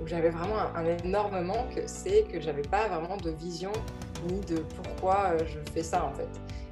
[0.01, 3.71] où j'avais vraiment un, énorme manque, c'est que j'avais pas vraiment de vision
[4.29, 6.29] ni de pourquoi euh, je fais ça en fait.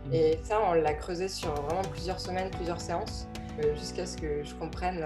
[0.08, 0.14] Mmh.
[0.14, 3.28] Et ça, on l'a creusé sur vraiment plusieurs semaines, plusieurs séances,
[3.76, 5.04] jusqu'à ce que je comprenne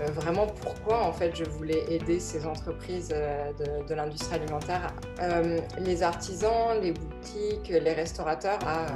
[0.00, 3.52] euh, vraiment pourquoi en fait je voulais aider ces entreprises euh,
[3.88, 8.86] de, l'industrie alimentaire, euh, les artisans, les boutiques, les restaurateurs à,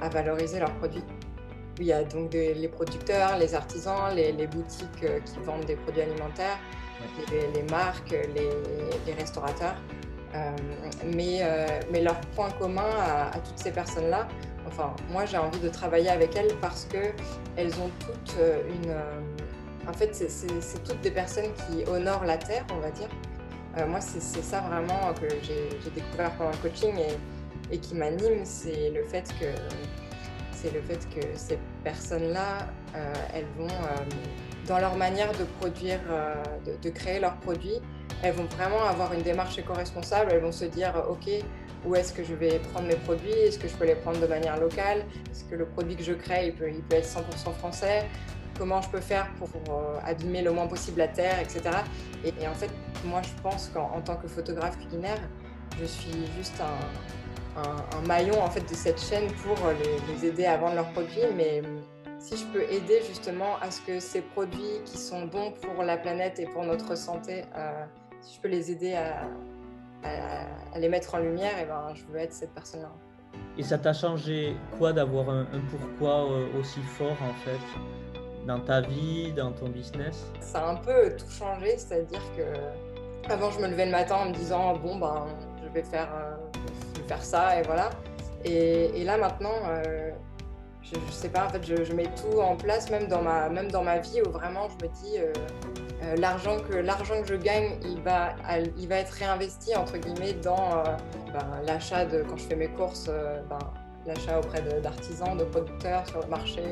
[0.00, 1.04] à, valoriser leurs produits.
[1.78, 6.58] Il y a donc les producteurs, les artisans, les, boutiques qui vendent des produits alimentaires,
[7.30, 9.76] les, marques, les, restaurateurs.
[11.04, 11.42] mais,
[11.90, 14.28] mais leur point commun à, toutes ces personnes-là,
[14.66, 18.36] enfin moi j'ai envie de travailler avec elles parce qu'elles ont toutes
[18.84, 18.94] une...
[19.88, 23.08] en fait c'est toutes des personnes qui honorent la terre, on va dire.
[23.86, 28.90] moi c'est ça vraiment que j'ai découvert pendant le coaching et, et qui m'anime, c'est
[28.90, 29.46] le fait que
[30.60, 34.04] c'est le fait que ces personnes-là, euh, elles vont, euh,
[34.68, 36.34] dans leur manière de produire, euh,
[36.82, 37.80] de, créer leurs produits,
[38.22, 40.30] elles vont vraiment avoir une démarche éco-responsable.
[40.32, 41.28] Elles vont se dire, OK,
[41.86, 43.30] où est-ce que je vais prendre mes produits?
[43.30, 45.04] Est-ce que je peux les prendre de manière locale?
[45.30, 48.06] Est-ce que le produit que je crée, il peut, il peut être 100% français?
[48.58, 49.48] Comment je peux faire pour,
[50.04, 51.62] abîmer le moins possible la terre, etc.
[52.24, 52.70] Et, en fait,
[53.04, 55.20] moi, je pense qu'en tant que photographe culinaire,
[55.80, 56.76] je suis juste un,
[58.06, 59.56] maillon en fait de cette chaîne pour
[60.12, 61.22] les, aider à vendre leurs produits.
[61.36, 61.80] Mais euh,
[62.18, 65.96] si je peux aider justement à ce que ces produits qui sont bons pour la
[65.96, 67.84] planète et pour notre santé, euh,
[68.20, 69.28] si je peux les aider à,
[70.76, 72.92] les mettre en lumière, et eh ben, je veux être cette personne-là.
[73.56, 77.58] Et ça t'a changé quoi d'avoir un, pourquoi euh, aussi fort en fait
[78.46, 80.26] dans ta vie, dans ton business?
[80.40, 84.28] Ça a un peu tout changé, c'est-à-dire que avant je me levais le matin en
[84.28, 85.26] me disant bon ben
[85.64, 86.08] je vais faire
[87.08, 87.90] faire ça et voilà.
[88.44, 90.12] Et, là maintenant, euh,
[90.92, 93.82] je, sais pas, en fait, je, mets tout en place, même dans ma, même dans
[93.82, 95.32] ma vie, où vraiment je me dis euh,
[96.02, 98.34] euh, l'argent que l'argent que je gagne, il va,
[98.76, 100.82] il va être réinvesti entre guillemets dans
[101.32, 103.10] ben, l'achat de quand je fais mes courses,
[103.48, 103.58] ben,
[104.06, 106.62] l'achat auprès d'artisans, de, producteurs sur le marché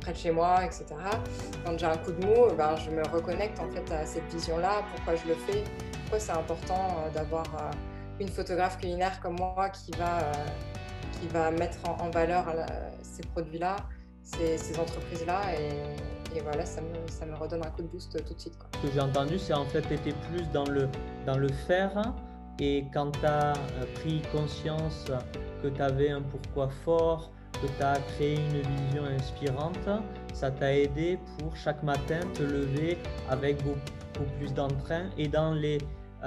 [0.00, 0.86] près de chez moi, etc.
[1.64, 4.82] Quand j'ai un coup de mou, ben, je me reconnecte en fait à cette vision-là,
[4.94, 5.64] pourquoi je le fais,
[6.02, 7.44] pourquoi c'est important d'avoir
[8.20, 10.32] une photographe culinaire comme moi qui va, euh,
[11.20, 12.64] qui va mettre en, valeur euh,
[13.02, 13.76] ces produits-là,
[14.22, 15.40] ces, entreprises-là.
[15.54, 18.54] Et, voilà, ça me, redonne un coup de boost tout de suite.
[18.74, 22.14] Ce que j'ai entendu, c'est en fait, tu étais plus dans le, faire.
[22.60, 25.06] Et quand tu as euh, pris conscience
[25.62, 29.88] que tu avais un pourquoi fort, que tu as créé une vision inspirante,
[30.32, 32.98] ça t'a aidé pour chaque matin te lever
[33.28, 35.78] avec beaucoup plus d'entrain et dans les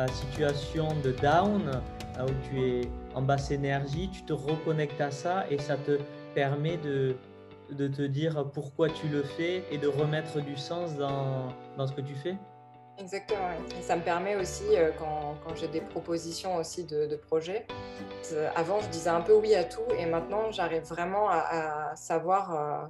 [0.05, 2.81] situation de down, euh, où tu es
[3.17, 5.99] en basse énergie, tu te reconnectes à ça et ça te
[6.35, 7.15] permet de,
[7.71, 11.93] de te dire pourquoi tu le fais et de remettre du sens dans, dans ce
[11.93, 12.35] que tu fais
[12.99, 13.49] Exactement.
[13.81, 17.65] Ça me permet aussi, euh, quand, quand j'ai des propositions aussi de, de projets,
[18.55, 22.87] avant je disais un peu oui à tout et maintenant j'arrive vraiment à, savoir, euh,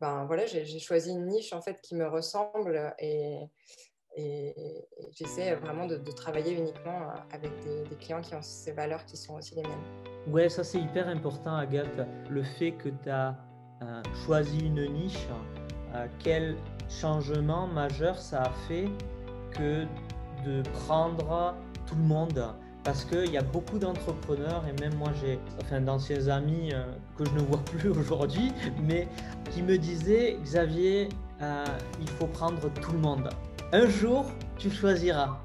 [0.00, 3.40] ben voilà, j'ai choisi une niche en fait qui me ressemble et,
[4.16, 4.54] et,
[5.12, 9.34] j'essaie vraiment de, travailler uniquement euh, avec des, clients qui ont ces valeurs qui sont
[9.34, 9.72] aussi les miennes.
[10.28, 12.06] Ouais, ça c'est hyper important, Agathe.
[12.28, 13.36] Le fait que tu as
[13.82, 15.26] euh, choisi une niche,
[15.94, 16.56] euh, quel
[16.88, 18.88] changement majeur ça a fait
[19.52, 19.84] que
[20.44, 21.54] de prendre
[21.86, 22.44] tout le monde?
[22.82, 26.72] Parce qu'il y a beaucoup d'entrepreneurs et même moi j'ai enfin d'anciens amis
[27.14, 29.06] que je ne vois plus aujourd'hui mais
[29.50, 31.10] qui me disaient Xavier
[32.00, 33.28] il faut prendre tout le monde
[33.72, 34.26] un jour,
[34.58, 35.38] tu choisiras.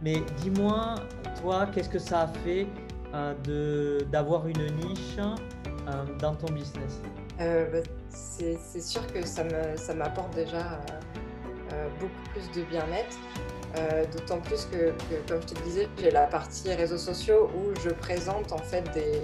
[0.00, 0.96] Mais dis-moi,
[1.40, 2.66] toi, qu'est-ce que ça a fait
[3.14, 7.00] euh, d'avoir une niche euh, dans ton business?
[7.40, 9.44] Euh, bah, C'est sûr que ça
[9.94, 10.80] m'apporte ça déjà
[12.00, 13.16] beaucoup plus de bien-être.
[14.12, 14.92] D'autant plus que,
[15.28, 19.22] comme je te disais, j'ai la partie réseaux sociaux où je présente en fait des,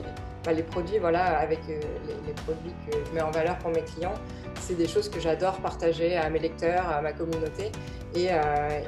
[0.53, 1.81] les produits, voilà, avec les,
[2.27, 4.15] les, produits que je mets en valeur pour mes clients.
[4.61, 7.71] C'est des choses que j'adore partager à mes lecteurs, à ma communauté.
[8.15, 8.81] Et, euh,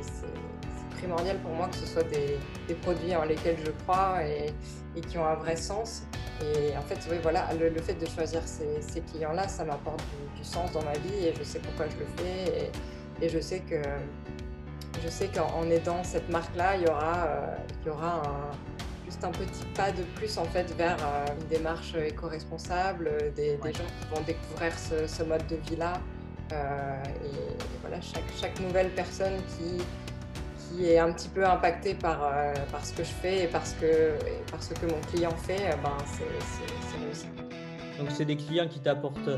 [0.00, 2.38] c'est primordial pour moi que ce soit des,
[2.82, 6.04] produits en lesquels je crois et, qui ont un vrai sens.
[6.40, 10.02] Et en fait, oui, voilà, le, fait de choisir ces, clients-là, ça m'apporte
[10.36, 12.70] du, sens dans ma vie et je sais pourquoi je le fais.
[13.22, 13.76] Et, je sais que
[15.02, 18.22] je sais qu'en aidant cette marque-là, il y aura, euh, il y aura
[18.73, 18.73] juste
[19.24, 24.14] un petit pas de plus en fait vers euh, une démarche éco-responsable, des, gens qui
[24.14, 25.94] vont découvrir ce mode de vie-là.
[26.52, 29.82] Euh, et, voilà, chaque, chaque, nouvelle personne qui,
[30.58, 33.72] qui est un petit peu impactée par, euh, par ce que je fais et parce
[33.74, 34.12] que,
[34.50, 37.26] par ce que mon client fait, euh, ben, c'est réussi.
[37.98, 39.30] Donc c'est des clients qui t'apportent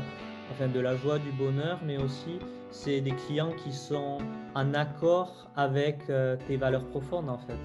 [0.51, 2.39] enfin, de la joie, du bonheur, mais aussi
[2.71, 4.17] c'est des clients qui sont
[4.53, 5.99] en accord avec
[6.47, 7.57] tes valeurs profondes en fait.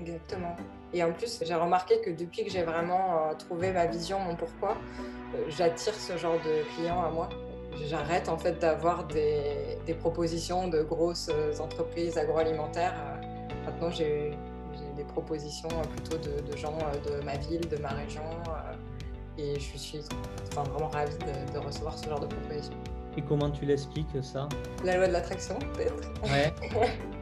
[0.00, 0.54] Exactement.
[0.92, 4.76] Et en plus, j'ai remarqué que depuis que j'ai vraiment trouvé ma vision, mon pourquoi,
[5.48, 7.28] j'attire ce genre de clients à moi
[7.84, 12.94] j'arrête en fait d'avoir des, propositions de grosses entreprises agroalimentaires.
[13.64, 14.36] Maintenant, j'ai
[14.96, 18.22] des propositions plutôt de, gens de ma ville, de ma région.
[19.38, 20.00] Et je suis
[20.52, 21.16] enfin, vraiment ravie
[21.52, 22.76] de, recevoir ce genre de propositions.
[23.16, 24.48] Et comment tu l'expliques ça?
[24.84, 26.12] La loi de l'attraction, peut-être?
[26.22, 26.52] Ouais.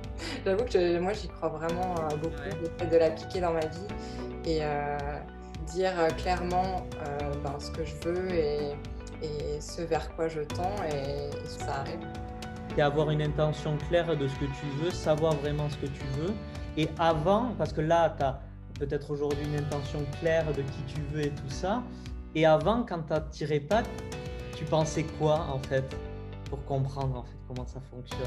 [0.44, 3.86] J'avoue que moi, j'y crois vraiment beaucoup, le fait de l'appliquer dans ma vie
[4.46, 4.60] et
[5.66, 6.86] dire clairement
[7.42, 8.74] ben, ce que je veux et,
[9.22, 12.06] et, ce vers quoi je tends et, ça arrive.
[12.76, 16.04] Et avoir une intention claire de ce que tu veux, savoir vraiment ce que tu
[16.18, 16.34] veux.
[16.76, 18.40] Et avant, parce que là, tu as
[18.78, 21.82] peut-être aujourd'hui une intention claire de qui tu veux et tout ça.
[22.34, 23.82] Et avant, quand tu tiré pas,
[24.56, 25.84] tu pensais quoi en fait?
[26.48, 28.20] Pour comprendre en fait comment ça fonctionne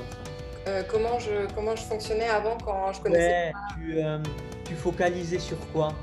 [0.68, 3.76] euh, comment, je, comment je fonctionnais avant quand je connaissais pas.
[3.76, 4.20] Tu, euh,
[4.66, 5.94] tu focalisais sur quoi?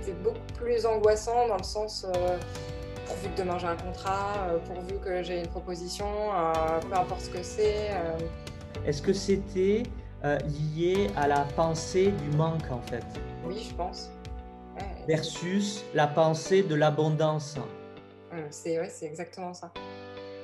[0.00, 2.38] C'est beaucoup plus angoissant dans le sens euh,
[3.06, 4.32] pourvu que demain j'ai un contrat,
[4.66, 6.06] pourvu que j'ai une proposition,
[6.88, 7.90] peu importe ce que c'est.
[8.86, 9.82] Est-ce que c'était
[10.24, 13.04] lié à la pensée du manque en fait?
[13.44, 14.10] Oui, je pense.
[15.06, 17.56] Versus la pensée de l'abondance.
[18.50, 19.70] C'est ouais, exactement ça.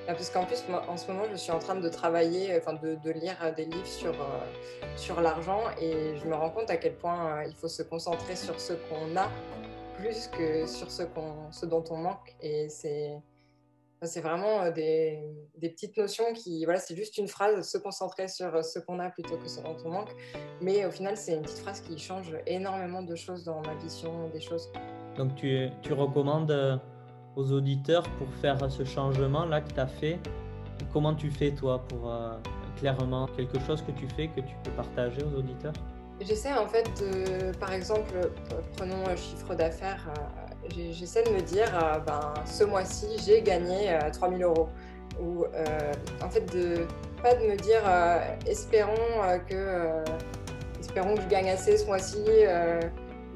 [0.08, 3.10] Ah, parce qu'en plus, en ce moment, je suis en train de travailler, enfin de,
[3.10, 4.40] lire des livres sur, euh,
[4.96, 8.34] sur l'argent et je me rends compte à quel point euh, il faut se concentrer
[8.34, 9.30] sur ce qu'on a
[9.96, 12.34] plus que sur ce, qu'on, ce dont on manque.
[12.40, 13.12] Et c'est,
[14.02, 15.20] c'est vraiment euh, des,
[15.56, 19.08] des, petites notions qui, voilà, c'est juste une phrase, se concentrer sur ce qu'on a
[19.08, 20.10] plutôt que ce dont on manque.
[20.60, 24.28] Mais au final, c'est une petite phrase qui change énormément de choses dans ma vision
[24.30, 24.68] des choses.
[25.16, 26.80] Donc tu, tu recommandes
[27.36, 30.18] aux auditeurs pour faire ce changement-là que tu as fait
[30.92, 32.36] Comment tu fais toi pour euh,
[32.78, 35.72] clairement quelque chose que tu fais que tu peux partager aux auditeurs?
[36.20, 38.12] J'essaie en fait de, par exemple,
[38.76, 43.98] prenons un chiffre d'affaires, euh, j'essaie de me dire, euh, ben, ce mois-ci j'ai gagné
[44.12, 44.68] 3000 euros.
[45.20, 45.44] Ou
[46.22, 46.86] en fait, de,
[47.22, 47.82] pas de me dire,
[48.46, 50.02] espérons, que,
[50.80, 52.24] espérons que je gagne assez ce mois-ci,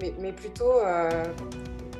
[0.00, 0.72] mais, mais, plutôt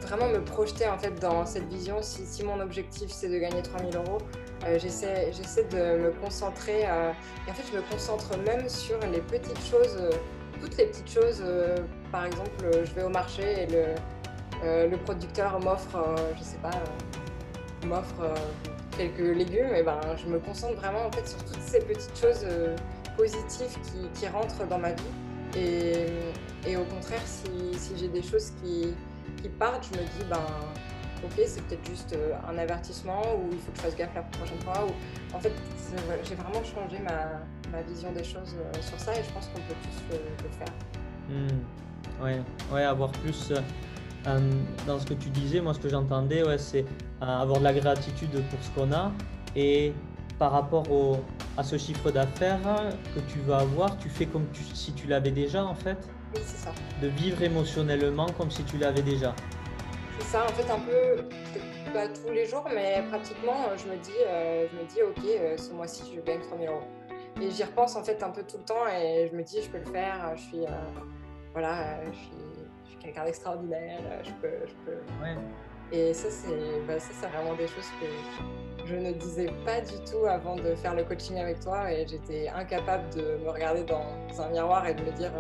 [0.07, 1.97] vraiment me projeter en fait dans cette vision.
[2.01, 4.19] Si, mon objectif c'est de gagner 3000 euros,
[4.65, 6.87] euh, j'essaie, j'essaie de me concentrer.
[6.87, 7.13] Euh,
[7.47, 10.11] et en fait, je me concentre même sur les petites choses, euh,
[10.61, 11.43] toutes les petites choses.
[12.11, 15.99] par exemple, je vais au marché et le, le producteur m'offre,
[16.39, 16.71] je sais pas,
[17.87, 18.33] m'offre
[18.97, 19.75] quelques légumes.
[19.75, 22.47] Et ben, je me concentre vraiment en fait sur toutes ces petites choses
[23.19, 25.03] positives qui, qui, rentrent dans ma vie.
[25.57, 26.07] Et,
[26.67, 28.95] et au contraire, si, si j'ai des choses qui,
[29.37, 30.41] qui partent, je me dis, ben,
[31.25, 34.23] ok, c'est peut-être juste euh, un avertissement ou il faut que je fasse gaffe la
[34.23, 34.87] prochaine fois.
[35.35, 35.53] En fait,
[36.25, 39.75] j'ai vraiment changé ma, vision des choses euh, sur ça et je pense qu'on peut
[39.83, 40.73] tous le, faire.
[41.29, 42.73] Hmm.
[42.73, 42.85] Ouais.
[42.85, 43.53] avoir plus.
[44.27, 44.41] Euh,
[44.87, 46.85] dans ce que tu disais, moi, ce que j'entendais, ouais, c'est
[47.21, 49.13] avoir de la gratitude pour ce qu'on a
[49.55, 49.93] et
[50.39, 50.85] par rapport
[51.57, 52.61] à ce chiffre d'affaires
[53.15, 55.97] que tu veux avoir, tu fais comme si tu l'avais déjà en fait
[56.37, 56.73] oui, c'est ça.
[57.01, 59.35] De vivre émotionnellement comme si tu l'avais déjà.
[60.19, 61.25] C'est ça, en fait, un peu,
[61.93, 65.57] pas tous les jours, mais pratiquement, je me dis, euh, je me dis ok, euh,
[65.57, 66.83] ce mois-ci, je gagne 3000 euros.
[67.41, 69.69] Et j'y repense en fait un peu tout le temps et je me dis, je
[69.69, 70.71] peux le faire, je suis, euh,
[71.53, 74.67] voilà, je suis, quelqu'un d'extraordinaire, je peux.
[74.67, 74.99] Je peux...
[75.23, 75.37] Ouais.
[75.93, 76.95] Et ça, c'est bah,
[77.29, 81.39] vraiment des choses que je ne disais pas du tout avant de faire le coaching
[81.39, 84.03] avec toi et j'étais incapable de me regarder dans
[84.41, 85.33] un miroir et de me dire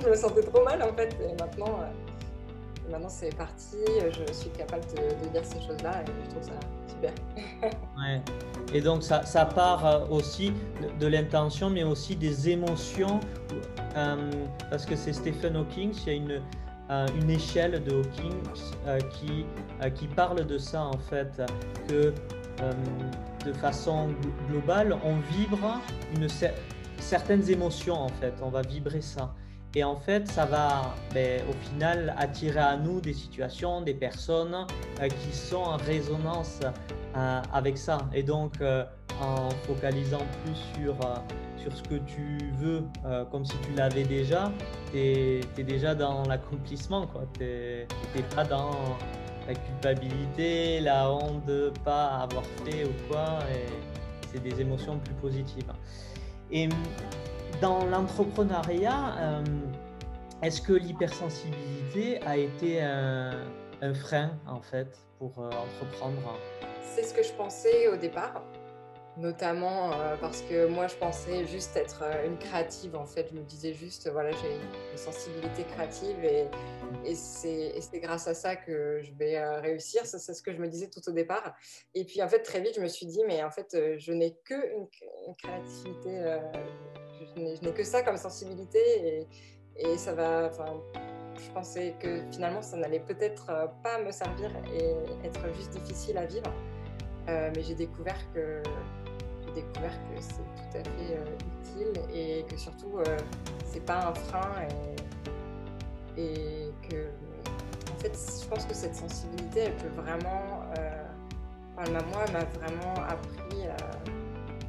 [0.00, 1.16] je me sentais trop mal en fait.
[1.20, 3.78] Et maintenant, euh, maintenant c'est parti.
[3.86, 7.12] Je suis capable de, dire ces choses-là et je trouve ça super.
[7.98, 8.22] ouais.
[8.72, 10.52] Et donc ça, part euh, aussi
[10.98, 13.20] de, l'intention, mais aussi des émotions.
[13.96, 14.30] Euh,
[14.70, 16.32] parce que c'est Stephen Hawking, il y
[16.90, 18.34] a une, échelle de Hawking
[19.10, 19.46] qui,
[19.94, 21.40] qui parle de ça en fait,
[21.88, 22.12] que
[23.44, 24.08] de façon
[24.50, 25.80] globale, on vibre
[26.16, 26.28] une
[26.98, 29.34] certaines émotions en fait, on va vibrer ça.
[29.76, 34.54] Et en fait, ça va ben, au final attirer à nous des situations, des personnes
[34.54, 36.60] euh, qui sont en résonance
[37.16, 37.98] euh, avec ça.
[38.14, 38.84] Et donc, euh,
[39.20, 40.96] en focalisant plus sur,
[41.56, 42.82] sur ce que tu veux,
[43.30, 44.50] comme si tu l'avais déjà,
[44.90, 47.08] tu es, déjà dans l'accomplissement.
[47.34, 47.86] Tu n'es
[48.34, 48.72] pas dans
[49.46, 53.38] la culpabilité, la honte de pas avoir fait ou quoi.
[54.32, 55.72] C'est des émotions plus positives.
[56.54, 56.68] Et
[57.60, 59.42] dans l'entrepreneuriat, euh,
[60.40, 63.32] est-ce que l'hypersensibilité a été un,
[63.92, 66.38] frein en fait pour euh, entreprendre?
[66.80, 68.40] C'est ce que je pensais au départ,
[69.16, 73.28] notamment euh, parce que moi je pensais juste être une créative en fait.
[73.30, 74.54] Je me disais juste voilà j'ai
[74.92, 76.46] une sensibilité créative et,
[77.04, 80.04] et c'est grâce à ça que je vais réussir.
[80.04, 81.54] C'est ce que je me disais tout au départ.
[81.94, 84.36] Et puis en fait très vite je me suis dit mais en fait je n'ai
[84.44, 84.88] que une,
[85.36, 86.38] créativité
[87.36, 89.26] je n'ai que ça comme sensibilité
[89.76, 90.50] et, ça va.
[90.50, 90.80] Enfin,
[91.36, 96.16] je pensais que finalement ça n'allait peut-être euh, pas me servir et être juste difficile
[96.18, 96.52] à vivre.
[97.28, 98.62] Euh, mais j'ai découvert que
[99.54, 101.18] découvert que c'est tout à fait
[101.62, 102.98] utile et que surtout
[103.64, 104.50] c'est pas un frein
[106.16, 107.08] et, que
[107.92, 108.12] en fait
[108.42, 110.62] je pense que cette sensibilité elle peut vraiment
[111.76, 113.66] enfin, moi m'a vraiment appris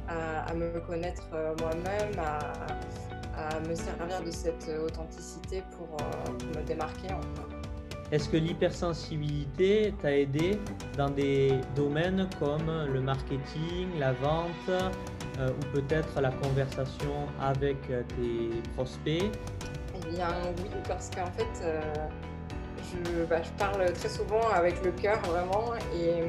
[0.08, 1.28] à, me connaître
[1.60, 5.96] moi-même à, me servir de cette authenticité pour,
[6.56, 7.55] me démarquer enfin.
[8.12, 10.60] Est-ce que l'hypersensibilité t'a aidé
[10.96, 18.62] dans des domaines comme le marketing, la vente euh, ou peut-être la conversation avec tes
[18.76, 19.24] prospects?
[19.94, 21.80] Eh bien oui, parce qu'en fait, euh,
[22.78, 26.22] je, bah, je, parle très souvent avec le cœur vraiment et,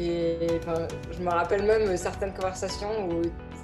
[0.00, 0.60] et
[1.12, 3.22] je me rappelle même certaines conversations où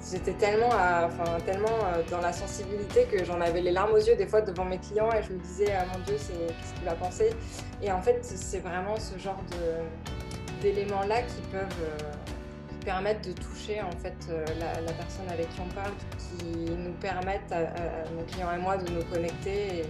[0.09, 4.15] j'étais tellement, enfin, tellement euh, dans la sensibilité que j'en avais les larmes aux yeux
[4.15, 6.85] des fois devant mes clients et je me disais ah, mon Dieu c'est qu'est-ce qu'il
[6.85, 7.29] va penser?
[7.81, 9.41] Et en fait c'est vraiment ce genre
[10.61, 12.11] d'éléments là qui peuvent euh,
[12.83, 17.51] permettre de toucher en fait euh, la, personne avec qui on parle qui nous permettent
[17.51, 19.83] à, mon client et moi de nous connecter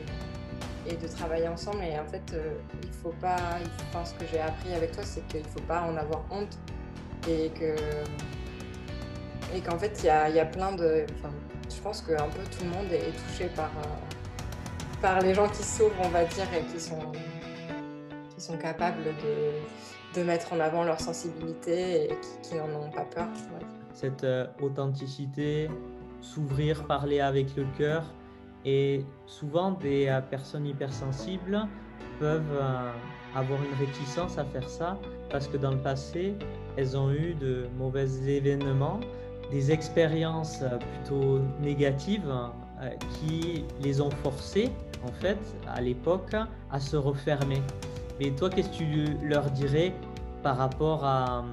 [0.87, 1.83] et, de travailler ensemble.
[1.83, 2.35] Et en fait
[2.83, 3.37] il faut pas
[3.89, 6.57] enfin, ce que j'ai appris avec toi c'est qu'il faut pas en avoir honte
[7.29, 7.75] et que
[9.55, 11.05] et qu'en fait, il y a, plein de.
[11.69, 15.63] je pense qu'un peu tout le monde est touché par, euh, par les gens qui
[15.63, 17.11] s'ouvrent, on va dire, et qui sont,
[18.33, 23.05] qui sont capables de, de mettre en avant leur sensibilité et qui, n'en ont pas
[23.05, 23.27] peur.
[23.93, 25.69] Cette euh, authenticité,
[26.21, 28.05] s'ouvrir, parler avec le cœur.
[28.63, 31.67] Et souvent, des euh, personnes hypersensibles
[32.19, 32.61] peuvent
[33.35, 34.99] avoir une réticence à faire ça
[35.31, 36.35] parce que dans le passé,
[36.77, 38.99] elles ont eu de mauvais événements
[39.51, 42.31] des expériences euh, plutôt négatives
[42.81, 44.71] euh, qui les ont forcés,
[45.05, 45.37] en fait,
[45.67, 46.33] à l'époque,
[46.71, 47.61] à se refermer.
[48.19, 49.93] Mais toi, qu'est-ce que tu leur dirais
[50.41, 51.43] par rapport à,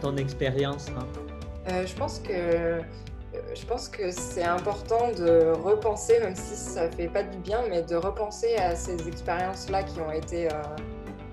[0.00, 1.06] ton expérience hein?
[1.68, 2.80] Euh, Je pense que
[3.54, 7.82] je pense que c'est important de repenser, même si ça fait pas du bien, mais
[7.82, 10.48] de repenser à ces expériences-là qui ont été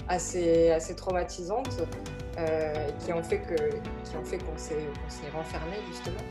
[0.10, 1.82] assez, assez traumatisantes
[2.40, 6.24] euh, qui ont fait que ont fait qu'on s'est renfermé justement.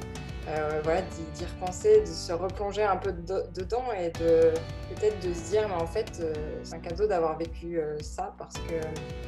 [0.48, 4.52] Euh, voilà, d'y repenser, de se replonger un peu dedans et de
[4.92, 6.34] peut-être de se dire mais en fait euh,
[6.64, 8.74] c'est un cadeau d'avoir vécu ça parce que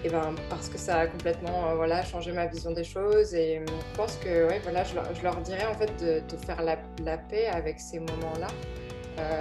[0.04, 3.96] eh ben parce que ça a complètement voilà changé ma vision des choses et je
[3.96, 7.46] pense que ouais, voilà je, leur dirais en fait de, de faire la, la, paix
[7.46, 8.48] avec ces moments là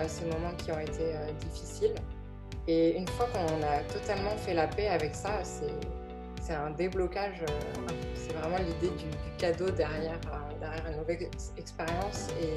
[0.07, 1.95] ces moments qui ont été difficiles
[2.67, 5.73] et une fois qu'on a totalement fait la paix avec ça c'est
[6.43, 7.41] c'est un déblocage.
[7.41, 9.05] Euh, c'est vraiment l'idée du,
[9.37, 12.29] cadeau derrière, euh, derrière une nouvelle expérience.
[12.41, 12.53] Et,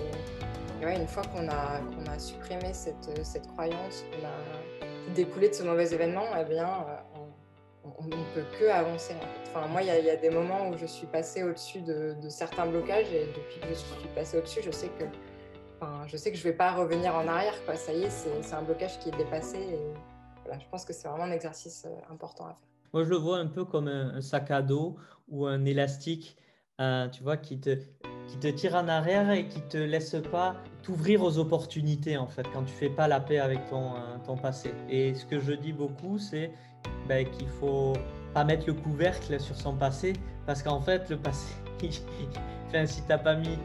[0.83, 5.62] une fois qu'on a, qu'on a supprimé cette, cette croyance, qu'on a découlé de ce
[5.62, 7.20] mauvais événement, eh bien, euh,
[7.99, 9.14] on ne peut que avancer.
[9.46, 13.11] Enfin, moi, il y, a des moments où je suis passée au-dessus de, certains blocages
[13.12, 15.05] et depuis que je suis passée au-dessus, je sais que,
[16.07, 17.55] je sais que je vais pas revenir en arrière.
[17.75, 19.59] Ça y est, c'est un blocage qui est dépassé.
[20.44, 22.75] Voilà, je pense que c'est vraiment un exercice important à faire.
[22.96, 24.96] Moi, je le vois un peu comme un, sac à dos
[25.28, 26.35] ou un élastique,
[26.80, 27.76] euh, tu vois, qui te,
[28.26, 32.46] qui te tire en arrière et qui te laisse pas t'ouvrir aux opportunités, en fait,
[32.54, 34.72] quand tu fais pas la paix avec ton, euh, ton passé.
[34.88, 36.50] Et ce que je dis beaucoup, c'est
[37.06, 37.92] ben, qu'il faut
[38.32, 40.14] pas mettre le couvercle sur son passé,
[40.46, 41.54] parce qu'en fait, le passé,
[42.68, 43.59] enfin, si t'as pas mis,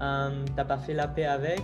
[0.00, 1.60] euh, t'as pas fait la paix avec,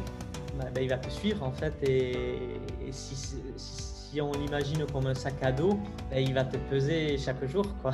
[0.58, 2.60] ben, ben, il va te suivre, en fait, et,
[2.90, 5.77] si, si si on l'imagine comme un sac à dos,
[6.09, 7.66] ben, il va te peser chaque jour.
[7.83, 7.90] Quoi.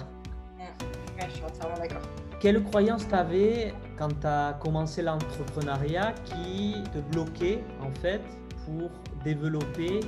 [0.59, 2.03] Ouais, je suis entièrement d'accord.
[2.41, 8.21] Quelle croyance tu avais quand tu as commencé l'entrepreneuriat qui te bloquait en fait
[8.67, 8.91] pour
[9.25, 10.01] développer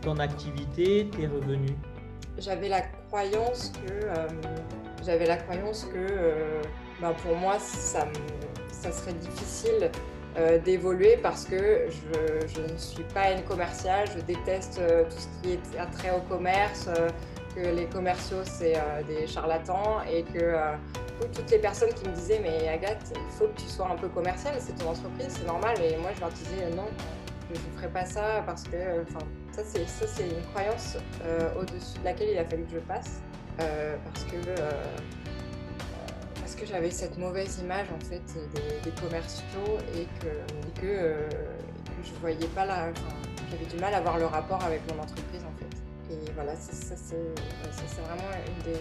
[0.00, 1.76] ton activité, tes revenus?
[2.38, 4.28] J'avais la croyance que euh,
[5.04, 6.62] j'avais la croyance que euh,
[6.98, 8.08] ben, pour moi ça,
[8.70, 9.90] ça serait difficile
[10.38, 15.28] euh, d'évoluer parce que je, ne suis pas une commerciale, je déteste euh, tout ce
[15.42, 17.10] qui est attrait au commerce, euh,
[17.54, 20.54] que les commerciaux c'est des charlatans et que
[21.34, 24.08] toutes les personnes qui me disaient mais Agathe, il faut que tu sois un peu
[24.08, 25.76] commerciale, c'est ton entreprise, c'est normal.
[25.82, 26.86] Et moi je leur disais non,
[27.50, 30.96] je ne ferai pas ça parce que enfin ça c'est une croyance
[31.60, 33.20] au-dessus de laquelle il a fallu que je passe
[33.58, 34.38] parce que
[36.62, 38.22] que j'avais cette mauvaise image en fait
[38.84, 41.28] des, commerciaux et que, que, euh,
[42.04, 42.92] je voyais pas la,
[43.50, 46.14] j'avais du mal à avoir le rapport avec mon entreprise en fait.
[46.14, 48.78] Et voilà, ça, c'est vraiment une des,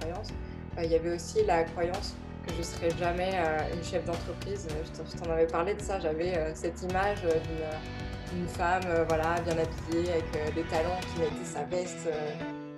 [0.00, 0.30] croyances.
[0.78, 2.14] Euh, il y avait aussi la croyance
[2.46, 4.68] que je serais jamais euh, une chef d'entreprise.
[4.70, 5.98] Je t'en avais parlé de ça.
[5.98, 7.22] J'avais cette image
[8.32, 12.08] d'une femme voilà, bien habillée avec des talons qui mettait sa veste,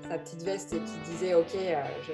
[0.08, 2.12] sa petite veste et qui disait ok, je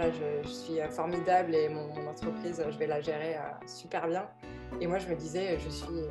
[0.00, 3.36] je, suis formidable et mon, entreprise, je vais la gérer
[3.66, 4.26] super bien.
[4.80, 6.04] Et moi, je me disais, je suis,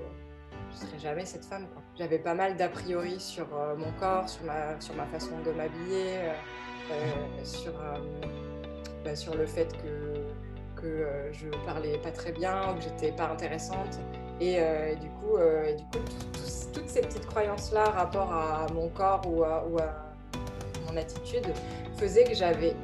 [0.71, 1.67] je serai jamais cette femme.
[1.97, 6.19] J'avais pas mal d'a priori sur mon corps, sur ma, sur ma façon de m'habiller,
[7.43, 7.73] sur,
[9.03, 13.29] bah, sur le fait que, que je parlais pas très bien ou que j'étais pas
[13.29, 13.99] intéressante.
[14.41, 14.57] Et,
[14.99, 15.37] du coup,
[15.77, 16.05] du coup
[16.75, 19.63] toutes ces petites croyances-là, rapport à mon corps ou à
[20.87, 21.45] mon attitude,
[21.97, 22.75] faisaient que j'avais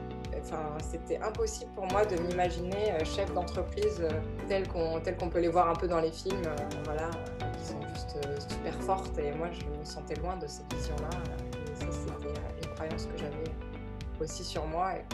[0.91, 4.10] C'était impossible pour moi de m'imaginer euh, chef d'entreprise euh,
[4.49, 7.10] tel qu'on peut les voir un peu dans les films, euh, voilà,
[7.58, 8.18] qui sont juste
[8.52, 9.18] super fortes.
[9.20, 11.10] Et moi, je me sentais loin de cette vision-là.
[11.72, 13.52] Et ça, c'était une croyance que j'avais
[14.20, 15.06] aussi sur moi et,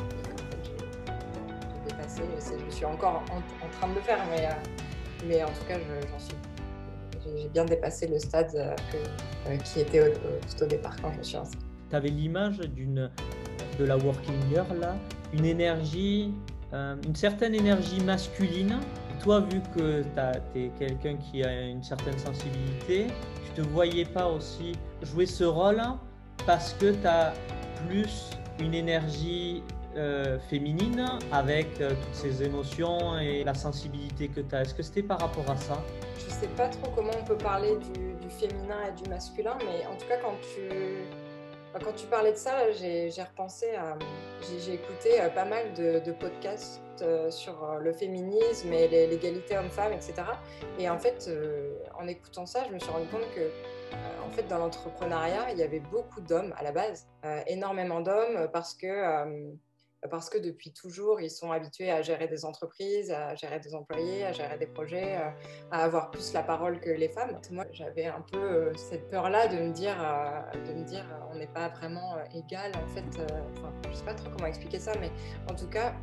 [0.64, 2.24] j'ai dépassé.
[2.68, 4.20] je suis encore en, train de le faire,
[5.24, 5.78] mais, en tout cas,
[6.12, 6.36] j'en suis
[7.36, 8.76] j'ai bien dépassé le stade
[9.66, 11.58] qui était tout au départ quand je me suis lancée.
[11.90, 14.96] Tu avais l'image de la working girl là,
[15.34, 16.34] une énergie,
[16.74, 18.80] euh, une certaine énergie masculine.
[19.22, 20.04] Toi, vu que
[20.54, 23.08] tu es quelqu'un qui a une certaine sensibilité,
[23.46, 25.82] tu te voyais pas aussi jouer ce rôle
[26.46, 27.34] parce que tu as
[27.88, 29.64] plus une énergie
[29.96, 34.62] euh, féminine avec euh, toutes ces émotions et la sensibilité que tu as.
[34.62, 35.84] Est-ce que c'était par rapport à ça?
[36.20, 39.88] Je sais pas trop comment on peut parler du, du, féminin et du masculin, mais
[39.88, 40.70] en tout cas, quand tu
[41.74, 43.98] quand tu parlais de ça, j'ai repensé à.
[44.60, 49.94] J'ai écouté euh, pas mal de, podcasts euh, sur euh, le féminisme et l'égalité homme-femme,
[49.94, 50.14] etc.
[50.80, 51.30] Et en fait,
[52.00, 53.50] en écoutant ça, je me suis rendu compte que
[54.26, 57.08] en fait, dans l'entrepreneuriat, il y avait beaucoup d'hommes à la base,
[57.48, 58.88] énormément d'hommes, parce que
[60.10, 64.26] parce que depuis toujours, ils sont habitués à gérer des entreprises, à gérer des employés,
[64.26, 65.30] à gérer des projets, euh,
[65.72, 67.40] à avoir plus la parole que les femmes.
[67.52, 71.36] Moi, j'avais un peu euh, cette peur-là de me dire, euh, de me dire, on
[71.36, 73.24] n'est pas vraiment égal en fait.
[73.58, 75.12] Enfin, je sais pas trop comment expliquer ça, mais
[75.50, 75.96] en tout cas,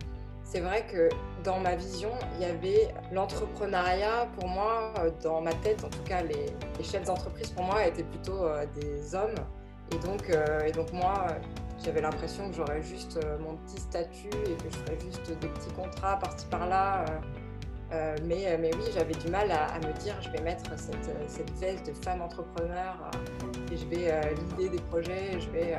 [0.43, 1.09] c'est vrai que
[1.43, 4.93] dans ma vision, il y avait l'entrepreneuriat pour moi,
[5.23, 9.15] dans ma tête, en tout cas, les, les chefs d'entreprise pour moi étaient plutôt des
[9.15, 9.37] hommes.
[9.93, 10.31] Et donc,
[10.67, 11.27] et donc moi,
[11.85, 15.49] j'avais l'impression que j'aurais juste euh, mon petit statut et que je ferais juste des
[15.49, 17.05] petits contrats par-ci par-là.
[17.05, 17.19] Euh,
[17.93, 21.51] euh, mais, mais oui, j'avais du mal à, me dire je vais mettre cette, cette
[21.59, 22.97] veste de femme entrepreneur
[23.71, 25.39] et je vais l'idée des projets.
[25.39, 25.77] Je vais,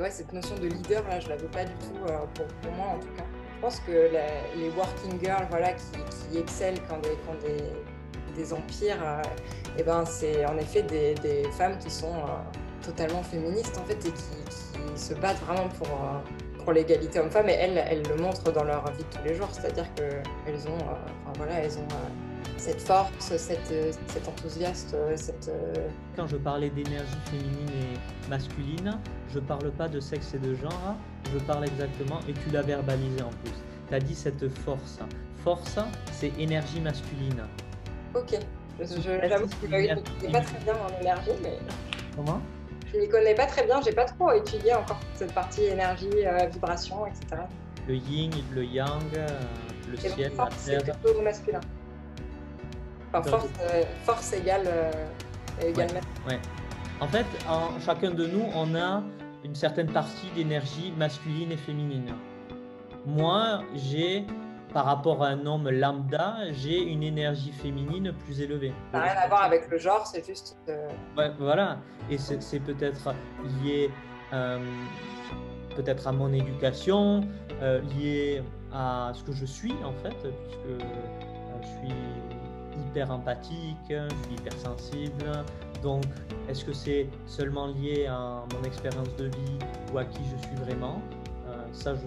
[0.00, 1.94] ouais, cette notion de leader, là, je ne l'avais pas du tout
[2.34, 3.24] pour, pour, moi en tout cas.
[3.56, 4.10] Je pense que
[4.58, 5.84] les working girls voilà, qui,
[6.30, 9.22] qui excellent quand des, quand des, des empires,
[9.76, 12.14] et eh ben, c'est en effet des, des, femmes qui sont
[12.84, 17.54] totalement féministes en fait et qui, se battent vraiment pour, euh, pour l'égalité homme-femme et
[17.54, 20.94] elles, elles le montrent dans leur vie de tous les jours, c'est-à-dire qu'elles ont, euh,
[21.24, 23.74] enfin, voilà, elles ont euh, cette force, cette,
[24.06, 25.50] cet enthousiasme, cette...
[26.16, 28.98] Quand je parlais d'énergie féminine et masculine,
[29.32, 30.94] je parle pas de sexe et de genre,
[31.32, 33.52] je parle exactement, et tu l'as verbalisé en plus.
[33.88, 35.00] Tu as dit cette force.
[35.42, 35.78] Force,
[36.12, 37.42] c'est énergie masculine.
[38.14, 38.38] Ok.
[38.78, 41.58] J'avoue que je ne pas très bien en énergie, mais...
[42.16, 42.40] Comment?
[42.94, 46.46] Je ne connais pas très bien, j'ai pas trop étudié encore cette partie énergie, euh,
[46.46, 47.42] vibration, etc.
[47.88, 49.26] Le yin, le yang, euh,
[49.90, 50.48] le ciel, la terre.
[50.56, 51.60] C'est plutôt masculin.
[53.12, 54.68] Enfin, force, euh, force égale,
[55.62, 56.38] égale ouais.
[57.00, 59.02] En fait, en, chacun de nous, on a
[59.44, 62.14] une certaine partie d'énergie masculine et féminine.
[63.06, 64.24] Moi, j'ai
[64.74, 68.72] par rapport à un homme lambda, j'ai une énergie féminine plus élevée.
[68.90, 70.58] Ça n'a rien à voir avec le genre, c'est juste.
[70.68, 71.78] Euh, ouais, voilà.
[72.10, 73.14] Et c'est peut-être
[73.62, 73.88] lié
[74.32, 74.58] euh,
[75.76, 77.22] peut-être à mon éducation,
[77.62, 80.82] euh, lié à ce que je suis en fait, puisque
[81.62, 81.94] je suis
[82.88, 85.44] hyper empathique, je suis hyper sensible.
[85.84, 86.02] Donc,
[86.48, 89.58] est-ce que c'est seulement lié à mon expérience de vie
[89.92, 91.00] ou à qui je suis vraiment?
[91.74, 92.04] Ça, je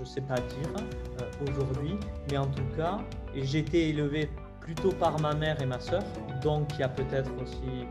[0.00, 0.74] ne sais pas dire
[1.20, 1.96] euh, aujourd'hui.
[2.30, 2.98] Mais en tout cas,
[3.34, 6.02] j'ai été élevé plutôt par ma mère et ma soeur.
[6.42, 7.86] Donc, il y a peut-être aussi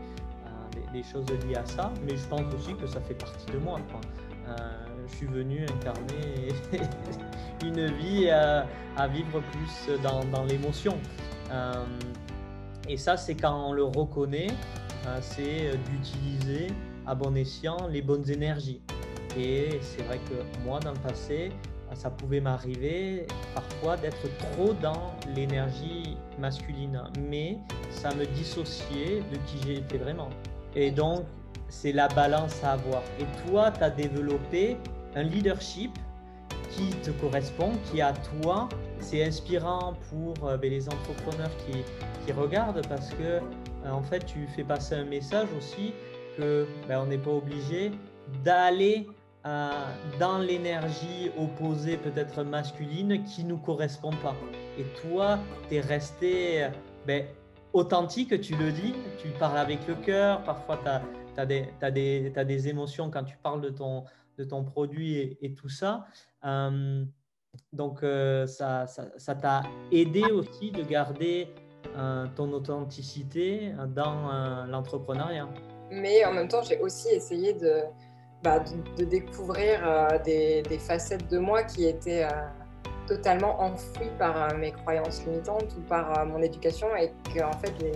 [0.46, 1.92] euh, des, choses liées à ça.
[2.04, 3.78] Mais je pense aussi que ça fait partie de moi.
[4.48, 4.56] Euh,
[5.06, 6.48] je suis venu incarner
[7.64, 8.66] une vie à,
[9.08, 10.98] vivre plus dans l'émotion.
[12.88, 14.48] et ça, c'est quand on le reconnaît,
[15.20, 16.68] c'est d'utiliser
[17.06, 18.82] à bon escient les bonnes énergies.
[19.36, 21.52] Et c'est vrai que moi, dans le passé,
[21.94, 27.58] ça pouvait m'arriver parfois d'être trop dans l'énergie masculine, mais
[27.90, 30.30] ça me dissociait de qui j'étais vraiment.
[30.74, 31.24] Et donc,
[31.68, 33.02] c'est la balance à avoir.
[33.18, 34.76] Et toi, tu as développé
[35.14, 35.90] un leadership
[36.70, 38.68] qui te correspond, qui à toi.
[38.98, 41.78] C'est inspirant pour euh, ben, les entrepreneurs qui,
[42.24, 43.40] qui, regardent parce que euh,
[43.90, 45.92] en fait, tu fais passer un message aussi
[46.36, 47.92] que ben, on n'est pas obligé
[48.44, 49.08] d'aller
[49.44, 54.34] dans l'énergie opposée, peut-être masculine, qui nous correspond pas.
[54.78, 55.38] Et toi,
[55.68, 56.68] tu es resté
[57.06, 57.24] ben,
[57.72, 61.46] authentique, tu le dis, tu parles avec le cœur, parfois tu as,
[61.80, 64.04] as, des émotions quand tu parles de ton,
[64.40, 66.06] de ton produit et, tout ça.
[66.44, 67.04] Euh,
[67.72, 68.86] donc, euh, ça
[69.40, 69.62] t'a
[69.92, 71.48] aidé aussi de garder
[71.96, 75.48] euh, ton authenticité dans l'entrepreneuriat.
[75.90, 77.82] Mais en même temps, j'ai aussi essayé de,
[78.42, 78.60] bah,
[78.98, 79.80] de, découvrir
[80.24, 82.26] des, des, facettes de moi qui étaient
[83.06, 87.92] totalement enfouies par mes croyances limitantes ou par mon éducation et que en fait, j'ai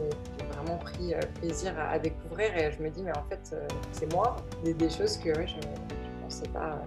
[0.55, 2.57] vraiment pris plaisir à, découvrir.
[2.57, 3.57] Et je me dis, mais en fait,
[3.93, 6.79] c'est moi, des, des, choses que je ne pensais pas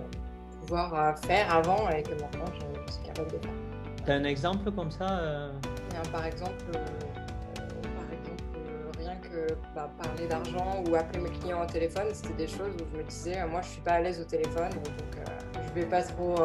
[0.67, 3.53] pouvoir euh, faire avant et que maintenant je, suis capable de faire.
[4.05, 5.51] Tu as un exemple comme ça euh?
[6.11, 6.53] Par exemple,
[9.37, 12.97] que bah, parler d'argent ou appeler mes clients au téléphone, c'était des choses où je
[12.97, 14.87] me disais, moi je suis pas à l'aise au téléphone, donc
[15.55, 16.35] je vais pas trop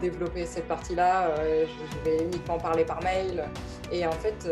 [0.00, 3.44] développer cette partie-là, je, vais uniquement parler par mail.
[3.92, 4.48] Et en fait,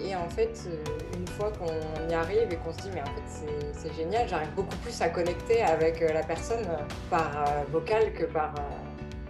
[0.00, 0.68] et en fait,
[1.16, 4.52] une fois qu'on y arrive et qu'on se dit, mais en fait, c'est génial, j'arrive
[4.54, 8.54] beaucoup plus à connecter avec euh, la personne euh, par euh, vocal que par,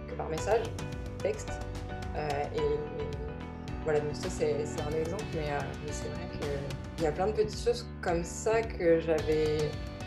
[0.07, 0.65] que par message,
[1.23, 1.51] texte.
[2.15, 2.61] et,
[3.83, 5.47] voilà, donc ça, c'est un exemple, mais,
[5.91, 9.57] c'est vrai qu'il y a plein de petites choses comme ça que j'avais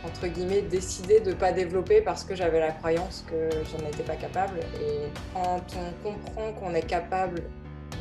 [0.05, 4.03] entre guillemets, décidé de ne pas développer parce que j'avais la croyance que j'en étais
[4.03, 4.59] pas capable.
[4.81, 7.45] Et quand on comprend qu'on est capable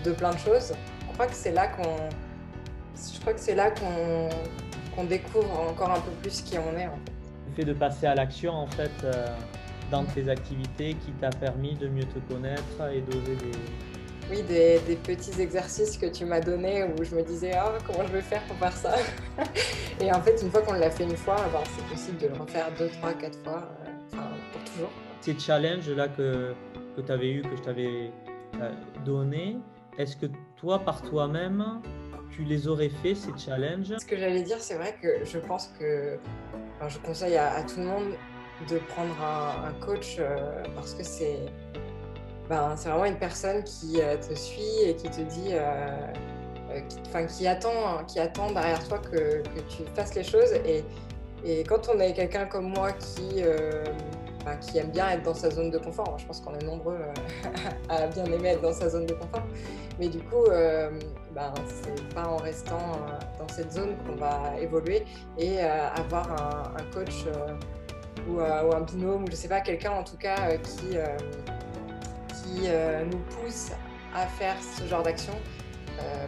[0.03, 0.73] de plein de choses,
[1.07, 2.09] je crois que c'est là qu'on
[3.13, 6.87] je crois que c'est là qu'on découvre encore un peu plus qui on est.
[6.87, 6.97] En.
[7.49, 9.27] Le fait de passer à l'action, en fait, euh,
[9.91, 13.51] dans tes activités qui t'a permis de mieux te connaître et d'oser des...
[14.31, 18.13] Oui, des, petits exercices que tu m'as donnés où je me disais ah, comment je
[18.13, 18.95] vais faire pour faire ça
[19.99, 22.35] Et en fait, une fois qu'on l'a fait une fois, ben, c'est possible de le
[22.35, 23.67] refaire deux, trois, quatre fois,
[24.13, 24.17] euh,
[24.53, 24.89] pour toujours.
[25.19, 26.53] Ces challenges-là que,
[26.95, 28.11] que tu avais eu, que je t'avais
[28.61, 28.71] euh,
[29.03, 29.57] donné,
[29.97, 31.81] est-ce que toi, par toi-même,
[32.31, 33.93] tu les aurais fait, ces challenges?
[33.99, 36.17] Ce que j'allais dire, c'est vrai que je pense que
[36.87, 38.13] je conseille à, tout le monde
[38.69, 41.39] de prendre un, coach euh, parce que c'est
[42.51, 46.11] ben, c'est vraiment une personne qui euh, te suit et qui te dit, euh,
[46.87, 50.53] qui, qui, attend, qui attend derrière toi que, tu fasses les choses.
[50.65, 50.83] Et,
[51.43, 53.41] et quand on est quelqu'un comme moi qui,
[54.45, 56.99] ben, qui aime bien être dans sa zone de confort, je pense qu'on est nombreux
[57.89, 59.43] à bien aimer être dans sa zone de confort,
[59.99, 60.45] mais du coup,
[61.33, 65.05] ben, c'est pas en restant euh, dans cette zone qu'on va évoluer
[65.37, 66.29] et euh, avoir
[66.75, 67.55] un, coach euh,
[68.27, 70.97] ou, un binôme ou je sais pas, quelqu'un en tout cas qui,
[72.43, 72.67] qui
[73.11, 73.71] nous pousse
[74.15, 75.33] à faire ce genre d'action.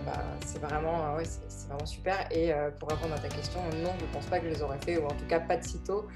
[0.05, 2.28] Ben, c'est vraiment, ouais, c'est vraiment super.
[2.32, 4.78] Et pour répondre à ta question, non, je ne pense pas que je les aurais
[4.86, 6.07] fait, ou en tout cas pas de sitôt,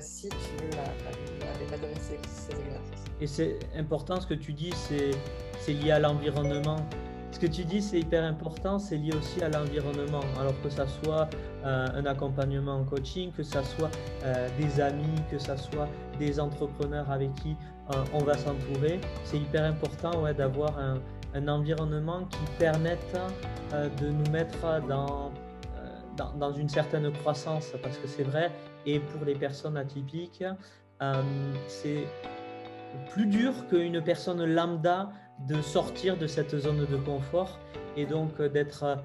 [0.00, 3.04] si tu m'avais pas donné ces, ces exercices.
[3.20, 6.76] Et c'est important ce que tu dis, c'est lié à l'environnement.
[7.34, 10.20] Ce que tu dis, c'est hyper important, c'est lié aussi à l'environnement.
[10.38, 11.28] Alors que ça soit
[11.64, 13.90] euh, un accompagnement en coaching, que ça soit
[14.22, 17.56] euh, des amis, que ça soit des entrepreneurs avec qui
[17.92, 21.00] euh, on va s'entourer, c'est hyper important ouais, d'avoir un,
[21.48, 23.18] environnement qui permette
[23.72, 25.32] de nous mettre dans,
[26.16, 27.72] dans, dans, une certaine croissance.
[27.82, 28.52] Parce que c'est vrai,
[28.86, 30.44] et pour les personnes atypiques,
[31.66, 32.06] c'est
[33.10, 35.10] plus dur qu'une personne lambda
[35.40, 37.58] de sortir de cette zone de confort
[37.96, 38.96] et donc euh, d'être euh,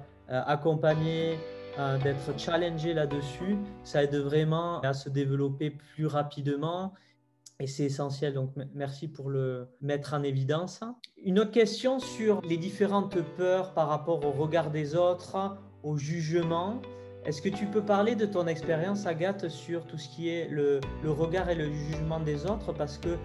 [0.46, 1.38] accompagné,
[1.78, 6.94] euh, d'être challengé là-dessus, ça aide vraiment à se développer plus rapidement
[7.58, 8.34] et c'est essentiel.
[8.34, 10.80] Donc merci pour le mettre en évidence.
[11.22, 16.80] Une autre question sur les différentes peurs par rapport au regard des autres, au jugement.
[17.26, 20.80] Est-ce que tu peux parler de ton expérience, Agathe, sur tout ce qui est le,
[21.02, 22.72] le regard et le jugement des autres?
[22.72, 23.18] Parce que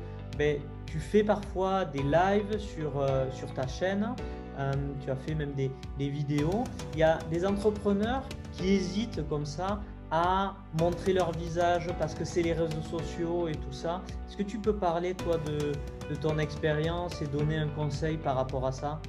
[0.86, 4.15] tu fais parfois des lives sur, euh, sur ta chaîne,
[4.57, 4.71] euh,
[5.03, 6.63] tu as fait même des, vidéos.
[6.93, 8.23] Il y a des entrepreneurs
[8.53, 9.81] qui hésitent comme ça
[10.11, 14.01] à montrer leur visage parce que c'est les réseaux sociaux et tout ça.
[14.27, 15.73] Est-ce que tu peux parler toi de,
[16.09, 19.01] de ton expérience et donner un conseil par rapport à ça?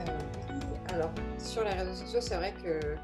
[0.00, 2.96] Euh, Alors, sur les réseaux sociaux, c'est vrai que,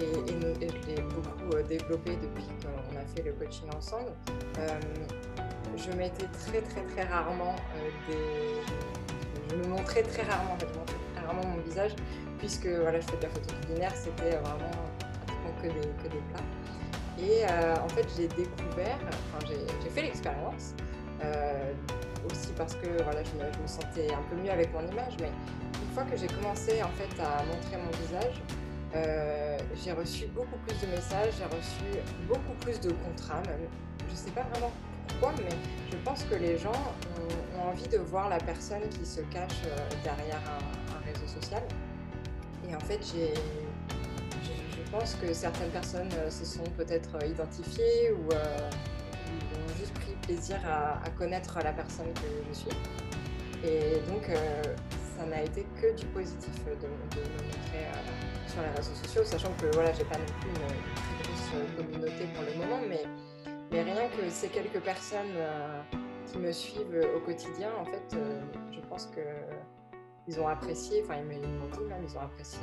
[0.00, 4.12] et, et, je l'ai beaucoup développé depuis qu'on a fait le coaching ensemble,
[5.76, 8.62] je mettais très très très rarement euh, des.
[9.50, 10.56] Je me montrais très rarement,
[11.44, 11.92] mon visage,
[12.38, 14.70] puisque voilà, je fais de la photo culinaire, c'était vraiment
[15.26, 16.42] pratiquement que des, plats.
[17.18, 18.98] Et euh, en fait, j'ai découvert,
[19.34, 19.46] enfin,
[19.82, 20.74] j'ai fait l'expérience,
[21.22, 21.72] euh,
[22.30, 25.30] aussi parce que voilà, je me, sentais un peu mieux avec mon image, mais
[25.82, 28.40] une fois que j'ai commencé en fait à montrer mon visage,
[29.84, 33.68] j'ai reçu beaucoup plus de messages, j'ai reçu beaucoup plus de contrats même.
[34.06, 34.70] Je ne sais pas vraiment
[35.08, 35.56] pourquoi, mais
[35.90, 39.62] je pense que les gens ont, envie de voir la personne qui se cache
[40.02, 41.62] derrière un, réseau social.
[42.68, 43.34] Et en fait, j'ai,
[44.42, 51.08] je, pense que certaines personnes se sont peut-être identifiées ou, ont juste pris plaisir à,
[51.10, 52.70] connaître la personne que je suis.
[53.64, 54.28] Et donc,
[55.16, 57.86] ça n'a été que du positif de, me montrer
[58.48, 60.56] sur les réseaux sociaux, sachant que voilà, j'ai pas non plus une,
[60.96, 63.04] très grosse communauté pour le moment, mais,
[63.72, 65.80] mais rien que ces quelques personnes euh,
[66.26, 69.20] qui me suivent au quotidien, en fait, euh, je pense que
[70.28, 72.60] ils ont apprécié, enfin ils m'ont dit même, ils ont apprécié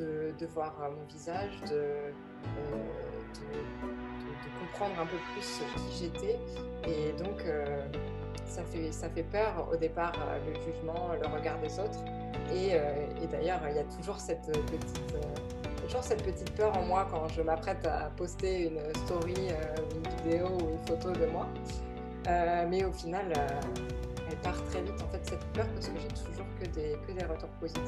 [0.00, 2.12] euh, de, voir mon visage, de,
[4.60, 6.38] comprendre un peu plus qui j'étais,
[6.88, 7.44] et donc
[8.46, 10.12] ça fait, ça fait peur au départ,
[10.46, 12.00] le jugement, le regard des autres.
[12.52, 12.74] Et,
[13.28, 15.16] d'ailleurs, il y a toujours cette petite,
[15.92, 20.24] toujours cette petite peur en moi quand je m'apprête à poster une story, euh, une
[20.24, 21.46] vidéo ou une photo de moi.
[22.70, 23.30] mais au final,
[24.30, 27.12] elle part très vite en fait cette peur parce que j'ai toujours que des, que
[27.12, 27.84] des retours positifs,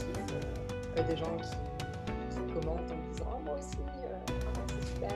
[1.09, 5.11] des gens qui, commentent en me disant oh, moi aussi, c'est super.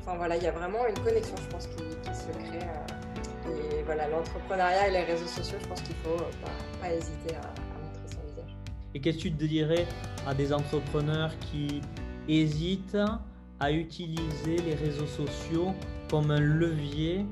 [0.00, 2.66] enfin voilà, il y a vraiment une connexion, je pense, qui, qui se crée
[3.46, 6.16] et voilà, l'entrepreneuriat et les réseaux sociaux, je pense qu'il faut
[6.80, 7.71] pas, hésiter à.
[8.94, 9.86] Et qu'est-ce que tu dirais
[10.26, 11.80] à des entrepreneurs qui
[12.28, 12.98] hésitent
[13.60, 15.72] à utiliser les réseaux sociaux
[16.10, 17.24] comme un levier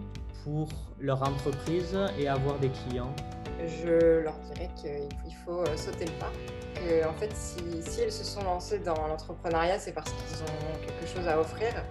[0.44, 3.14] pour leur entreprise et avoir des clients?
[3.66, 6.32] Je leur dirais qu'il faut euh, sauter le pas.
[7.08, 11.28] En fait, s'ils si, se sont lancés dans l'entrepreneuriat, c'est parce qu'ils ont quelque chose
[11.28, 11.84] à offrir.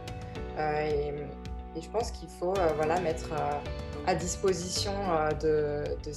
[0.57, 1.13] Euh,
[1.75, 3.29] et, je pense qu'il faut euh, voilà, mettre
[4.07, 6.11] à disposition euh, de, de,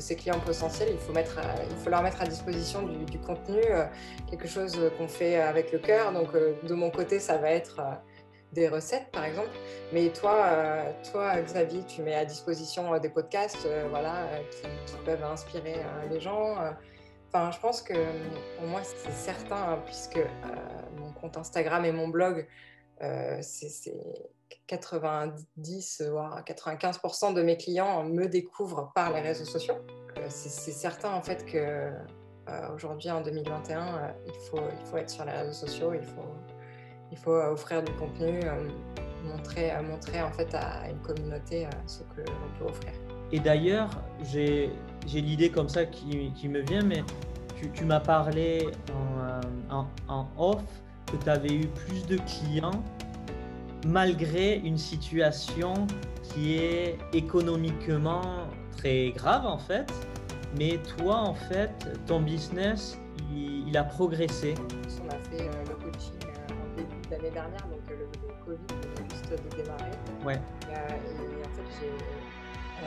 [0.00, 0.88] ces, clients potentiels.
[0.92, 1.38] Il faut, mettre,
[1.70, 3.84] il faut leur mettre à disposition du, contenu, euh,
[4.28, 6.12] quelque chose qu'on fait avec le cœur.
[6.12, 7.80] Donc, euh, de mon côté, ça va être
[8.52, 9.50] des recettes, par exemple.
[9.92, 15.76] Mais toi, toi Xavier, tu mets à disposition des podcasts voilà, qui, peuvent inspirer
[16.10, 16.54] les gens.
[17.28, 17.94] Enfin, je pense que
[18.56, 20.20] pour moi, c'est certain, hein, puisque
[20.96, 22.46] mon compte Instagram et mon blog,
[23.40, 23.92] c'est
[24.66, 29.76] 90 voire 95% de mes clients me découvrent par les réseaux sociaux.
[30.18, 34.96] Euh, c'est certain en fait que euh, aujourd'hui en 2021, euh, il, faut, il faut
[34.96, 36.34] être sur les réseaux sociaux, il faut,
[37.12, 38.40] il faut offrir du contenu,
[39.24, 42.92] montrer, montrer en fait à une communauté ce que l'on peut offrir.
[43.32, 43.90] Et d'ailleurs,
[44.22, 44.70] j'ai
[45.12, 47.02] l'idée comme ça qui, qui, me vient, mais
[47.56, 48.68] tu, tu m'as parlé
[49.70, 50.62] en, en off
[51.06, 52.82] que tu avais eu plus de clients
[53.86, 55.86] malgré une situation
[56.22, 59.92] qui est économiquement très grave en fait.
[60.58, 61.72] Mais toi, en fait,
[62.06, 62.98] ton business,
[63.32, 64.54] il, a progressé.
[65.04, 68.06] On a fait euh, le coaching euh, en début d'année dernière, donc euh, le,
[68.44, 69.90] Covid venait juste de démarrer.
[70.24, 70.34] Ouais.
[70.34, 71.66] et en fait,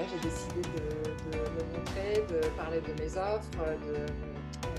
[0.09, 4.78] j'ai décidé de, me montrer, de parler de mes offres, de, de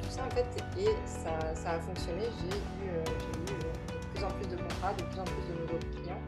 [0.00, 0.46] tout ça en fait.
[0.78, 2.24] Et ça, ça a fonctionné.
[2.40, 6.22] J'ai eu, eu plus en plus de contrats, de plus en plus de nouveaux clients.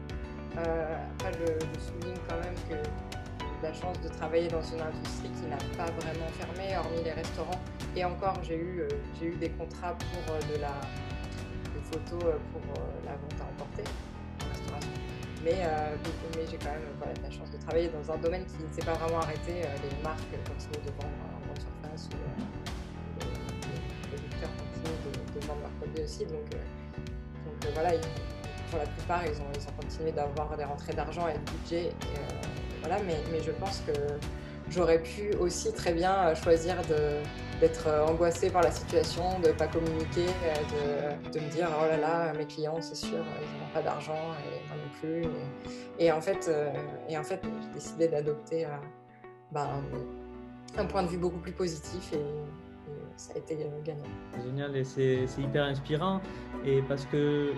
[0.57, 5.29] Euh, après, je, souligne quand même que j'ai la chance de travailler dans une industrie
[5.29, 7.59] qui n'a pas vraiment fermé, hormis les restaurants.
[7.95, 10.71] Et encore, j'ai eu, euh, eu des contrats pour euh, de la,
[11.73, 12.61] des photos pour
[13.05, 13.83] la vente à emporter
[14.43, 14.91] en restauration.
[15.43, 15.61] Mais,
[16.35, 18.93] mais j'ai quand même la chance de travailler dans un domaine qui ne s'est pas
[18.93, 19.61] vraiment arrêté.
[19.61, 22.84] les marques continuent de vendre en grande surface ou
[24.41, 26.25] de, de, vendre leurs produits aussi.
[26.25, 26.55] Donc,
[27.73, 27.91] voilà,
[28.69, 31.89] pour la plupart, ils ont, ils ont continué d'avoir des rentrées d'argent et de budget.
[31.89, 32.17] Euh,
[32.81, 33.93] voilà, mais, mais, je pense que
[34.69, 36.75] j'aurais pu aussi très bien choisir
[37.61, 41.97] d'être angoissée par la situation, de ne pas communiquer, de, de, me dire oh là
[41.97, 45.25] là, mes clients, c'est sûr, ils n'ont pas d'argent et moi non plus.
[45.99, 46.71] Et, en fait, euh,
[47.09, 48.69] et en fait j'ai décidé d'adopter euh,
[49.51, 49.81] ben,
[50.77, 52.19] un point de vue beaucoup plus positif et,
[53.17, 54.03] ça a été gagnant.
[54.43, 56.21] Génial et c'est hyper inspirant
[56.65, 57.53] et parce que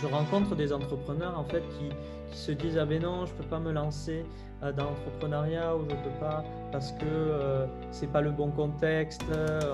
[0.00, 1.90] je rencontre des entrepreneurs en fait qui,
[2.32, 4.24] se disent ah ben non je peux pas me lancer
[4.62, 9.24] euh, dans l'entrepreneuriat ou je peux pas parce que euh, c'est pas le bon contexte,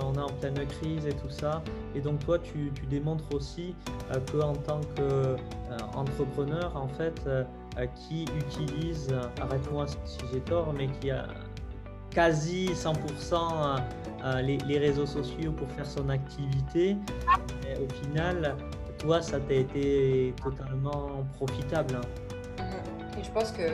[0.02, 1.62] on est en pleine crise et tout ça.
[1.94, 3.74] Et donc toi tu, démontres aussi
[4.10, 7.20] euh, que en tant qu'entrepreneur en fait
[7.94, 11.26] qui utilise, arrête-moi si j'ai tort, mais qui a
[12.16, 16.96] quasi 100% les, les, réseaux sociaux pour faire son activité.
[17.78, 18.56] Au final,
[18.98, 21.96] toi, ça t'a été totalement profitable.
[21.96, 22.64] Hein.
[23.22, 23.70] Je pense que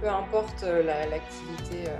[0.00, 1.96] peu importe euh, l'activité euh,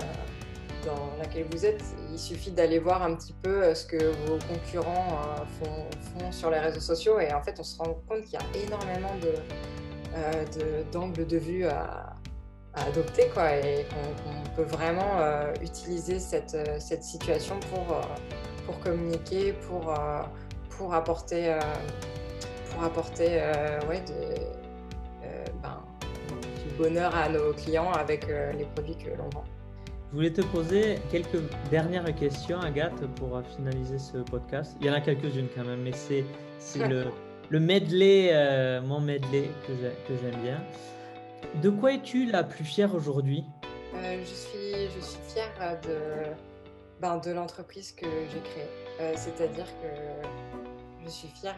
[0.85, 4.37] dans laquelle vous êtes, il suffit d'aller voir un petit peu euh, ce que vos
[4.47, 5.19] concurrents
[5.59, 8.65] font, sur les réseaux sociaux et en fait on se rend compte qu'il y a
[8.65, 12.15] énormément de, d'angle de, vue à,
[12.87, 15.19] adopter quoi, et qu'on peut vraiment
[15.61, 18.01] utiliser cette, cette, situation pour,
[18.65, 19.93] pour communiquer, pour,
[20.69, 21.57] pour apporter,
[22.71, 23.41] pour apporter
[23.89, 24.03] ouais,
[25.61, 25.83] ben,
[26.63, 29.43] du bonheur à nos clients avec les produits que l'on vend.
[30.09, 34.77] Je voulais te poser quelques dernières questions, Agathe, pour finaliser ce podcast.
[34.79, 36.23] Il y en a quelques-unes quand même, mais c'est
[36.87, 37.07] le,
[37.49, 39.73] le, medley, euh, mon medley que
[40.21, 40.63] j'aime bien.
[41.61, 43.43] De quoi es-tu la plus fière aujourd'hui?
[43.95, 45.97] Euh, je, suis, je suis fière de,
[47.01, 48.69] ben, de l'entreprise que j'ai créée.
[48.99, 51.57] Euh, c'est-à-dire que je suis fière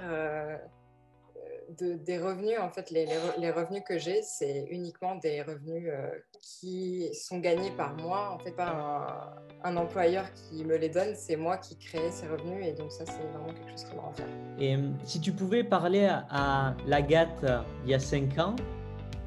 [1.77, 3.07] des revenus, en fait, les,
[3.37, 6.09] les, revenus que j'ai, c'est uniquement des revenus euh,
[6.41, 8.31] qui sont gagnés par moi.
[8.33, 12.65] En fait, pas un, employeur qui me les donne, c'est moi qui crée ces revenus.
[12.65, 14.27] Et donc ça, c'est vraiment quelque chose qui me rend fière.
[14.59, 17.45] Et euh, si tu pouvais parler à, à l'Agathe
[17.83, 18.55] il y a 5 ans,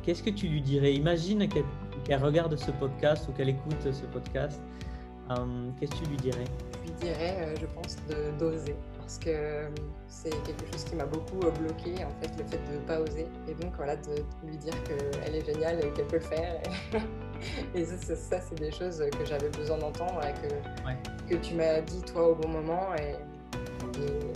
[0.03, 0.94] qu'est-ce que tu lui dirais?
[0.94, 4.61] Imagine qu'elle regarde ce podcast ou qu'elle écoute ce podcast.
[5.30, 6.44] Euh, qu'est-ce que tu lui dirais?
[6.74, 7.96] Je lui dirais, je pense,
[8.38, 9.68] d'oser parce que euh,
[10.09, 13.00] c'est quelque chose qui m'a beaucoup euh, bloqué, en fait, le fait de ne pas
[13.00, 13.26] oser.
[13.48, 14.14] Et donc, voilà, de
[14.46, 16.62] lui dire qu'elle est géniale et qu'elle peut le faire.
[17.74, 22.00] Et, ça, c'est des choses que j'avais besoin d'entendre et que, que tu m'as dit,
[22.03, 22.94] toi, au bon moment.
[22.94, 23.16] Et,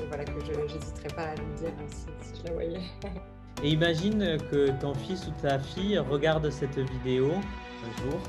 [0.08, 2.80] voilà, que je n'hésiterai pas à lui dire si, si je la voyais.
[3.62, 8.20] Et imagine que ton fils ou ta fille regarde cette vidéo un jour.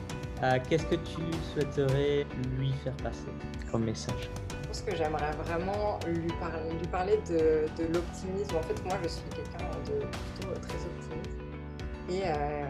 [0.44, 1.22] Euh, qu'est-ce que tu
[1.54, 2.26] souhaiterais
[2.58, 3.32] lui faire passer
[3.72, 4.30] comme message?
[4.86, 8.56] Que j'aimerais vraiment lui parler, lui parler de, de l'optimisme.
[8.56, 11.38] En fait, moi, je suis quelqu'un de plutôt très optimiste.
[12.10, 12.66] Et, euh,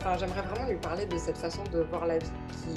[0.00, 2.70] enfin, j'aimerais vraiment lui parler de cette façon de voir la vie qui,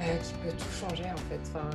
[0.00, 1.40] euh, qui peut tout changer, en fait.
[1.48, 1.70] Enfin,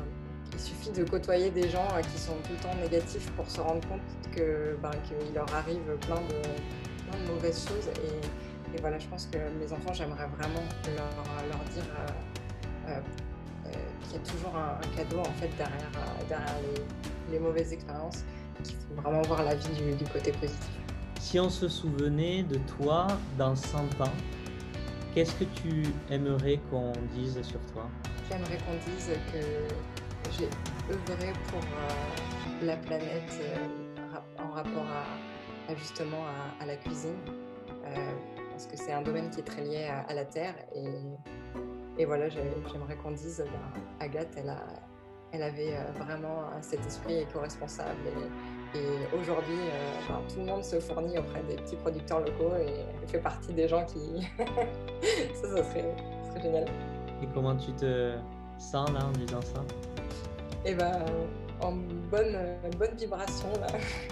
[0.53, 3.61] il suffit de côtoyer des gens euh, qui sont tout le temps négatifs pour se
[3.61, 4.01] rendre compte
[4.35, 7.87] que ben, qu'il leur arrive plein de, plein de mauvaises choses.
[8.03, 10.63] Et, et, voilà, je pense que mes enfants, j'aimerais vraiment
[10.95, 11.85] leur, leur dire
[14.09, 16.55] il y a toujours un, cadeau en fait derrière, euh, derrière
[17.31, 18.23] les, mauvaises expériences
[18.63, 20.69] qu'il faut vraiment voir la vie du, côté positif.
[21.19, 24.11] Si on se souvenait de toi dans 100 ans,
[25.13, 27.87] qu'est-ce que tu aimerais qu'on dise sur toi?
[28.29, 29.98] J'aimerais qu'on dise que
[30.37, 30.49] j'ai
[30.91, 34.85] œuvré pour euh, la planète euh, en rapport
[35.67, 36.23] à, justement
[36.59, 37.17] à, la cuisine,
[38.51, 40.83] parce que c'est un domaine qui est très lié à, la terre et
[41.99, 44.63] et voilà, j'aimerais qu'on dise, ben, Agathe, elle, a,
[45.33, 47.99] elle avait euh, vraiment cet esprit éco-responsable.
[48.73, 53.07] Et, aujourd'hui, euh, ben, tout le monde se fournit auprès des petits producteurs locaux et
[53.07, 54.25] fait partie des gens qui.
[55.33, 55.93] ça, ça serait,
[56.41, 56.69] génial.
[57.21, 58.15] Et comment tu te
[58.57, 59.61] sens là en disant ça?
[60.65, 61.05] Eh ben,
[61.61, 61.71] en
[62.11, 62.37] bonne,
[62.77, 63.67] bonne vibration là.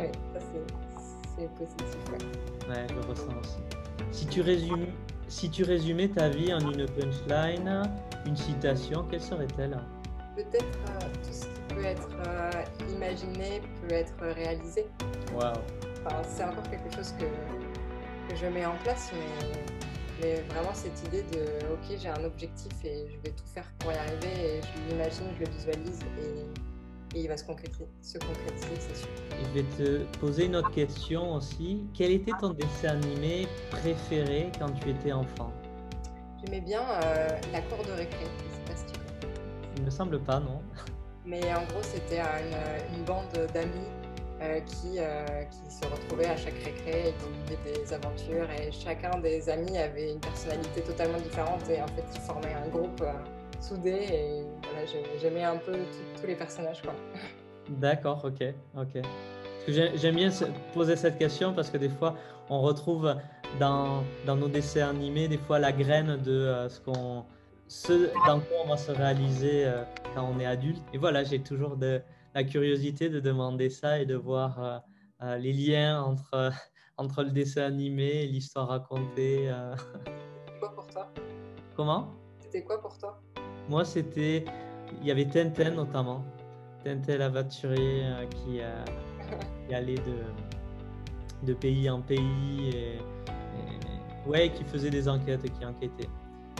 [0.00, 0.40] oui, ça
[1.36, 1.96] c'est positif.
[2.12, 2.74] Ouais.
[2.74, 3.60] ouais, je ressens aussi.
[4.12, 4.86] Si tu résumes
[5.30, 7.82] si tu résumais ta vie en une punchline,
[8.26, 9.78] une citation, quelle serait-elle?
[10.34, 12.50] Peut-être euh, tout ce qui peut être euh,
[12.92, 14.86] imaginé peut être réalisé.
[15.32, 15.54] Waouh
[16.24, 17.26] C'est encore quelque chose que,
[18.34, 19.79] je mets en place, mais,
[20.48, 21.42] vraiment cette idée de
[21.72, 25.26] ok, j'ai un objectif et je vais tout faire pour y arriver et je l'imagine,
[25.38, 26.70] je le visualise et
[27.14, 29.08] et il va se concrétiser, se concrétiser c'est sûr.
[29.30, 31.84] Je vais te poser une autre question aussi.
[31.94, 35.52] Quel était ton dessin animé préféré quand tu étais enfant?
[36.44, 39.34] J'aimais bien euh, La cour de récré, je sais pas si tu connais.
[39.76, 40.62] Il me semble pas, non
[41.26, 43.88] Mais en gros, c'était une, une, bande d'amis
[44.40, 48.72] euh, qui, euh, qui se retrouvaient à chaque récré et qui vivaient des aventures et
[48.72, 53.04] chacun des amis avait une personnalité totalement différente et en fait, ils formaient un groupe
[53.60, 54.86] soudé et voilà,
[55.20, 55.72] j'aimais un peu
[56.18, 56.82] tous les personnages.
[57.68, 58.42] D'accord, ok,
[58.76, 59.02] ok.
[59.68, 60.30] J'aime bien
[60.72, 62.16] poser cette question parce que des fois,
[62.48, 63.14] on retrouve
[63.58, 67.24] dans, dans nos dessins animés, des fois, la graine de euh, ce qu'on
[67.68, 69.84] ce dans quoi on va se réaliser euh,
[70.14, 70.82] quand on est adulte.
[70.92, 72.02] Et voilà, j'ai toujours de,
[72.34, 74.82] la curiosité de demander ça et de voir
[75.22, 76.52] euh, les liens entre,
[76.96, 79.52] entre le dessin animé et l'histoire racontée.
[80.58, 81.12] Quoi pour toi?
[81.76, 82.14] Comment?
[82.40, 83.20] C'était quoi pour toi?
[83.68, 84.44] Moi, c'était.
[85.00, 86.24] Il y avait Tintin notamment.
[86.84, 88.84] Tintin l'aventurier euh, qui, euh,
[89.68, 92.98] qui, allait de, de pays en pays et,
[94.28, 96.08] ouais, qui faisait des enquêtes, qui enquêtait.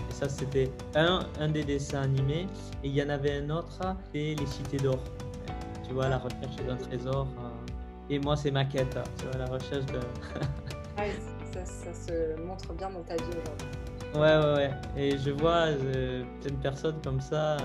[0.08, 2.46] Et ça, c'était un, un des dessins animés.
[2.84, 4.98] Et il y en avait un autre, c'était Les Cités d'Or.
[5.90, 7.26] Tu vois, la recherche d'un trésor.
[7.40, 8.10] Euh.
[8.10, 9.98] Et moi, c'est ma quête, hein, tu vois, la recherche de.
[10.96, 11.02] ah,
[11.52, 13.66] ça, ça se montre bien dans ta vie aujourd'hui.
[14.14, 14.70] Ouais, ouais, ouais.
[14.96, 17.56] Et je vois euh, plein de personnes comme ça.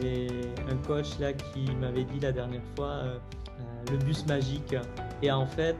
[0.00, 0.26] J'ai
[0.68, 3.18] un coach là qui m'avait dit la dernière fois euh,
[3.60, 4.74] euh, le bus magique.
[5.22, 5.76] Et en fait,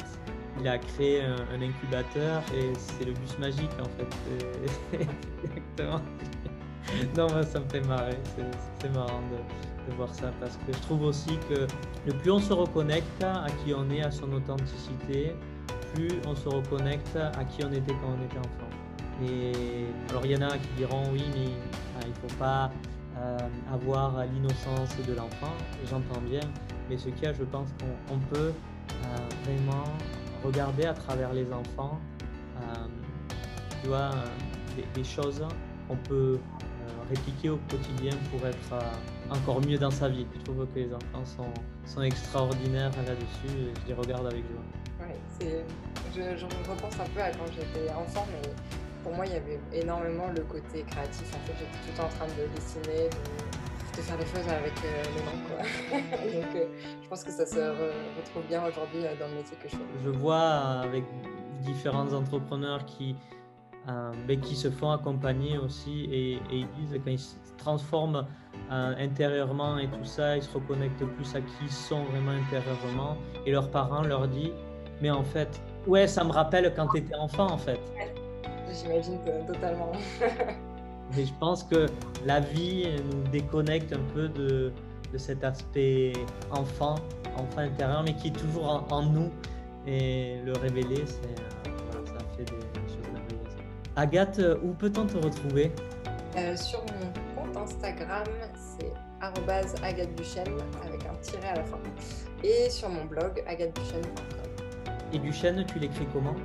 [0.60, 4.98] il a créé un, incubateur et c'est le bus magique en fait.
[5.44, 6.00] Exactement.
[7.16, 8.18] non, moi, ça me fait marrer.
[8.80, 11.66] C'est marrant de, voir ça parce que je trouve aussi que
[12.06, 15.34] le plus on se reconnecte à qui on est, à son authenticité,
[15.94, 18.68] plus on se reconnecte à qui on était quand on était enfant.
[19.26, 21.50] Et alors il y en a qui diront oui, mais
[22.06, 22.70] il faut pas
[23.16, 23.38] euh,
[23.72, 25.52] avoir l'innocence de l'enfant.
[25.90, 26.40] J'entends bien,
[26.88, 27.68] mais ce qu'il y a, je pense
[28.08, 29.84] qu'on peut euh, vraiment
[30.44, 31.98] regarder à travers les enfants,
[32.60, 32.86] euh,
[33.82, 34.10] tu vois,
[34.76, 35.44] des, des choses
[35.88, 36.38] qu'on peut
[37.08, 38.84] répliquer au quotidien pour être
[39.30, 40.26] encore mieux dans sa vie.
[40.38, 41.52] Je trouve que les enfants sont,
[41.86, 45.06] sont extraordinaires là-dessus et je les regarde avec joie.
[45.06, 45.16] Ouais,
[46.14, 48.48] je, je repense un peu à quand j'étais enfant, mais
[49.02, 51.34] pour moi, il y avait énormément le côté créatif.
[51.34, 53.08] En fait, j'étais tout le temps en train de dessiner,
[53.96, 56.40] de, faire des choses avec euh, les mains.
[56.46, 56.66] Donc, euh,
[57.02, 59.82] je pense que ça se retrouve bien aujourd'hui euh, dans le métier que je fais.
[60.04, 61.04] Je vois avec
[61.62, 63.16] différents entrepreneurs qui,
[64.26, 68.26] ben, qui se font accompagner aussi et, et, ils disent quand ils se transforment
[68.70, 73.16] intérieurement et tout ça, ils se reconnectent plus à qui ils sont vraiment intérieurement
[73.46, 74.52] et leurs parents leur disent
[75.00, 77.80] mais en fait, ouais, ça me rappelle quand tu étais enfant en fait
[78.74, 79.92] j'imagine totalement.
[81.16, 81.86] Et je pense que
[82.26, 84.72] la vie nous déconnecte un peu de,
[85.12, 86.12] de cet aspect
[86.50, 86.96] enfant,
[87.36, 89.30] enfant intérieur, mais qui est toujours en, nous.
[89.86, 91.67] Et le révéler, c'est,
[93.98, 95.72] Agathe, où peut-on te retrouver
[96.36, 98.92] euh, Sur mon compte Instagram, c'est
[99.82, 100.54] Agathe Duchesne
[100.86, 101.80] avec un tiret à la fin.
[102.44, 104.92] Et sur mon blog, agatheduchesne.com.
[105.12, 106.36] Et Duchesne, tu l'écris comment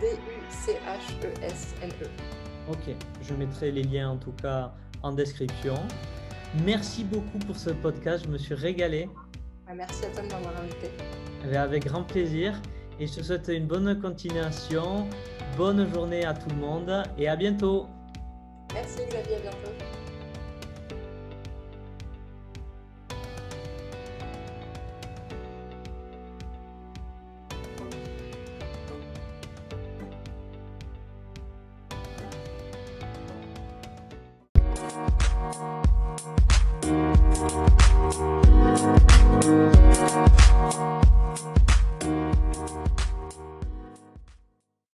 [0.00, 0.26] D-U-C-H-E-S-N-E.
[2.68, 4.72] Ok, je mettrai les liens en tout cas
[5.04, 5.76] en description.
[6.64, 9.08] Merci beaucoup pour ce podcast, je me suis régalé.
[9.68, 10.90] Ah, merci à toi de m'avoir invité.
[11.48, 12.60] Eh avec grand plaisir
[12.98, 15.06] et je te souhaite une bonne continuation,
[15.56, 17.86] bonne journée à tout le monde et à bientôt.
[18.74, 19.99] Merci Xavier, à bientôt.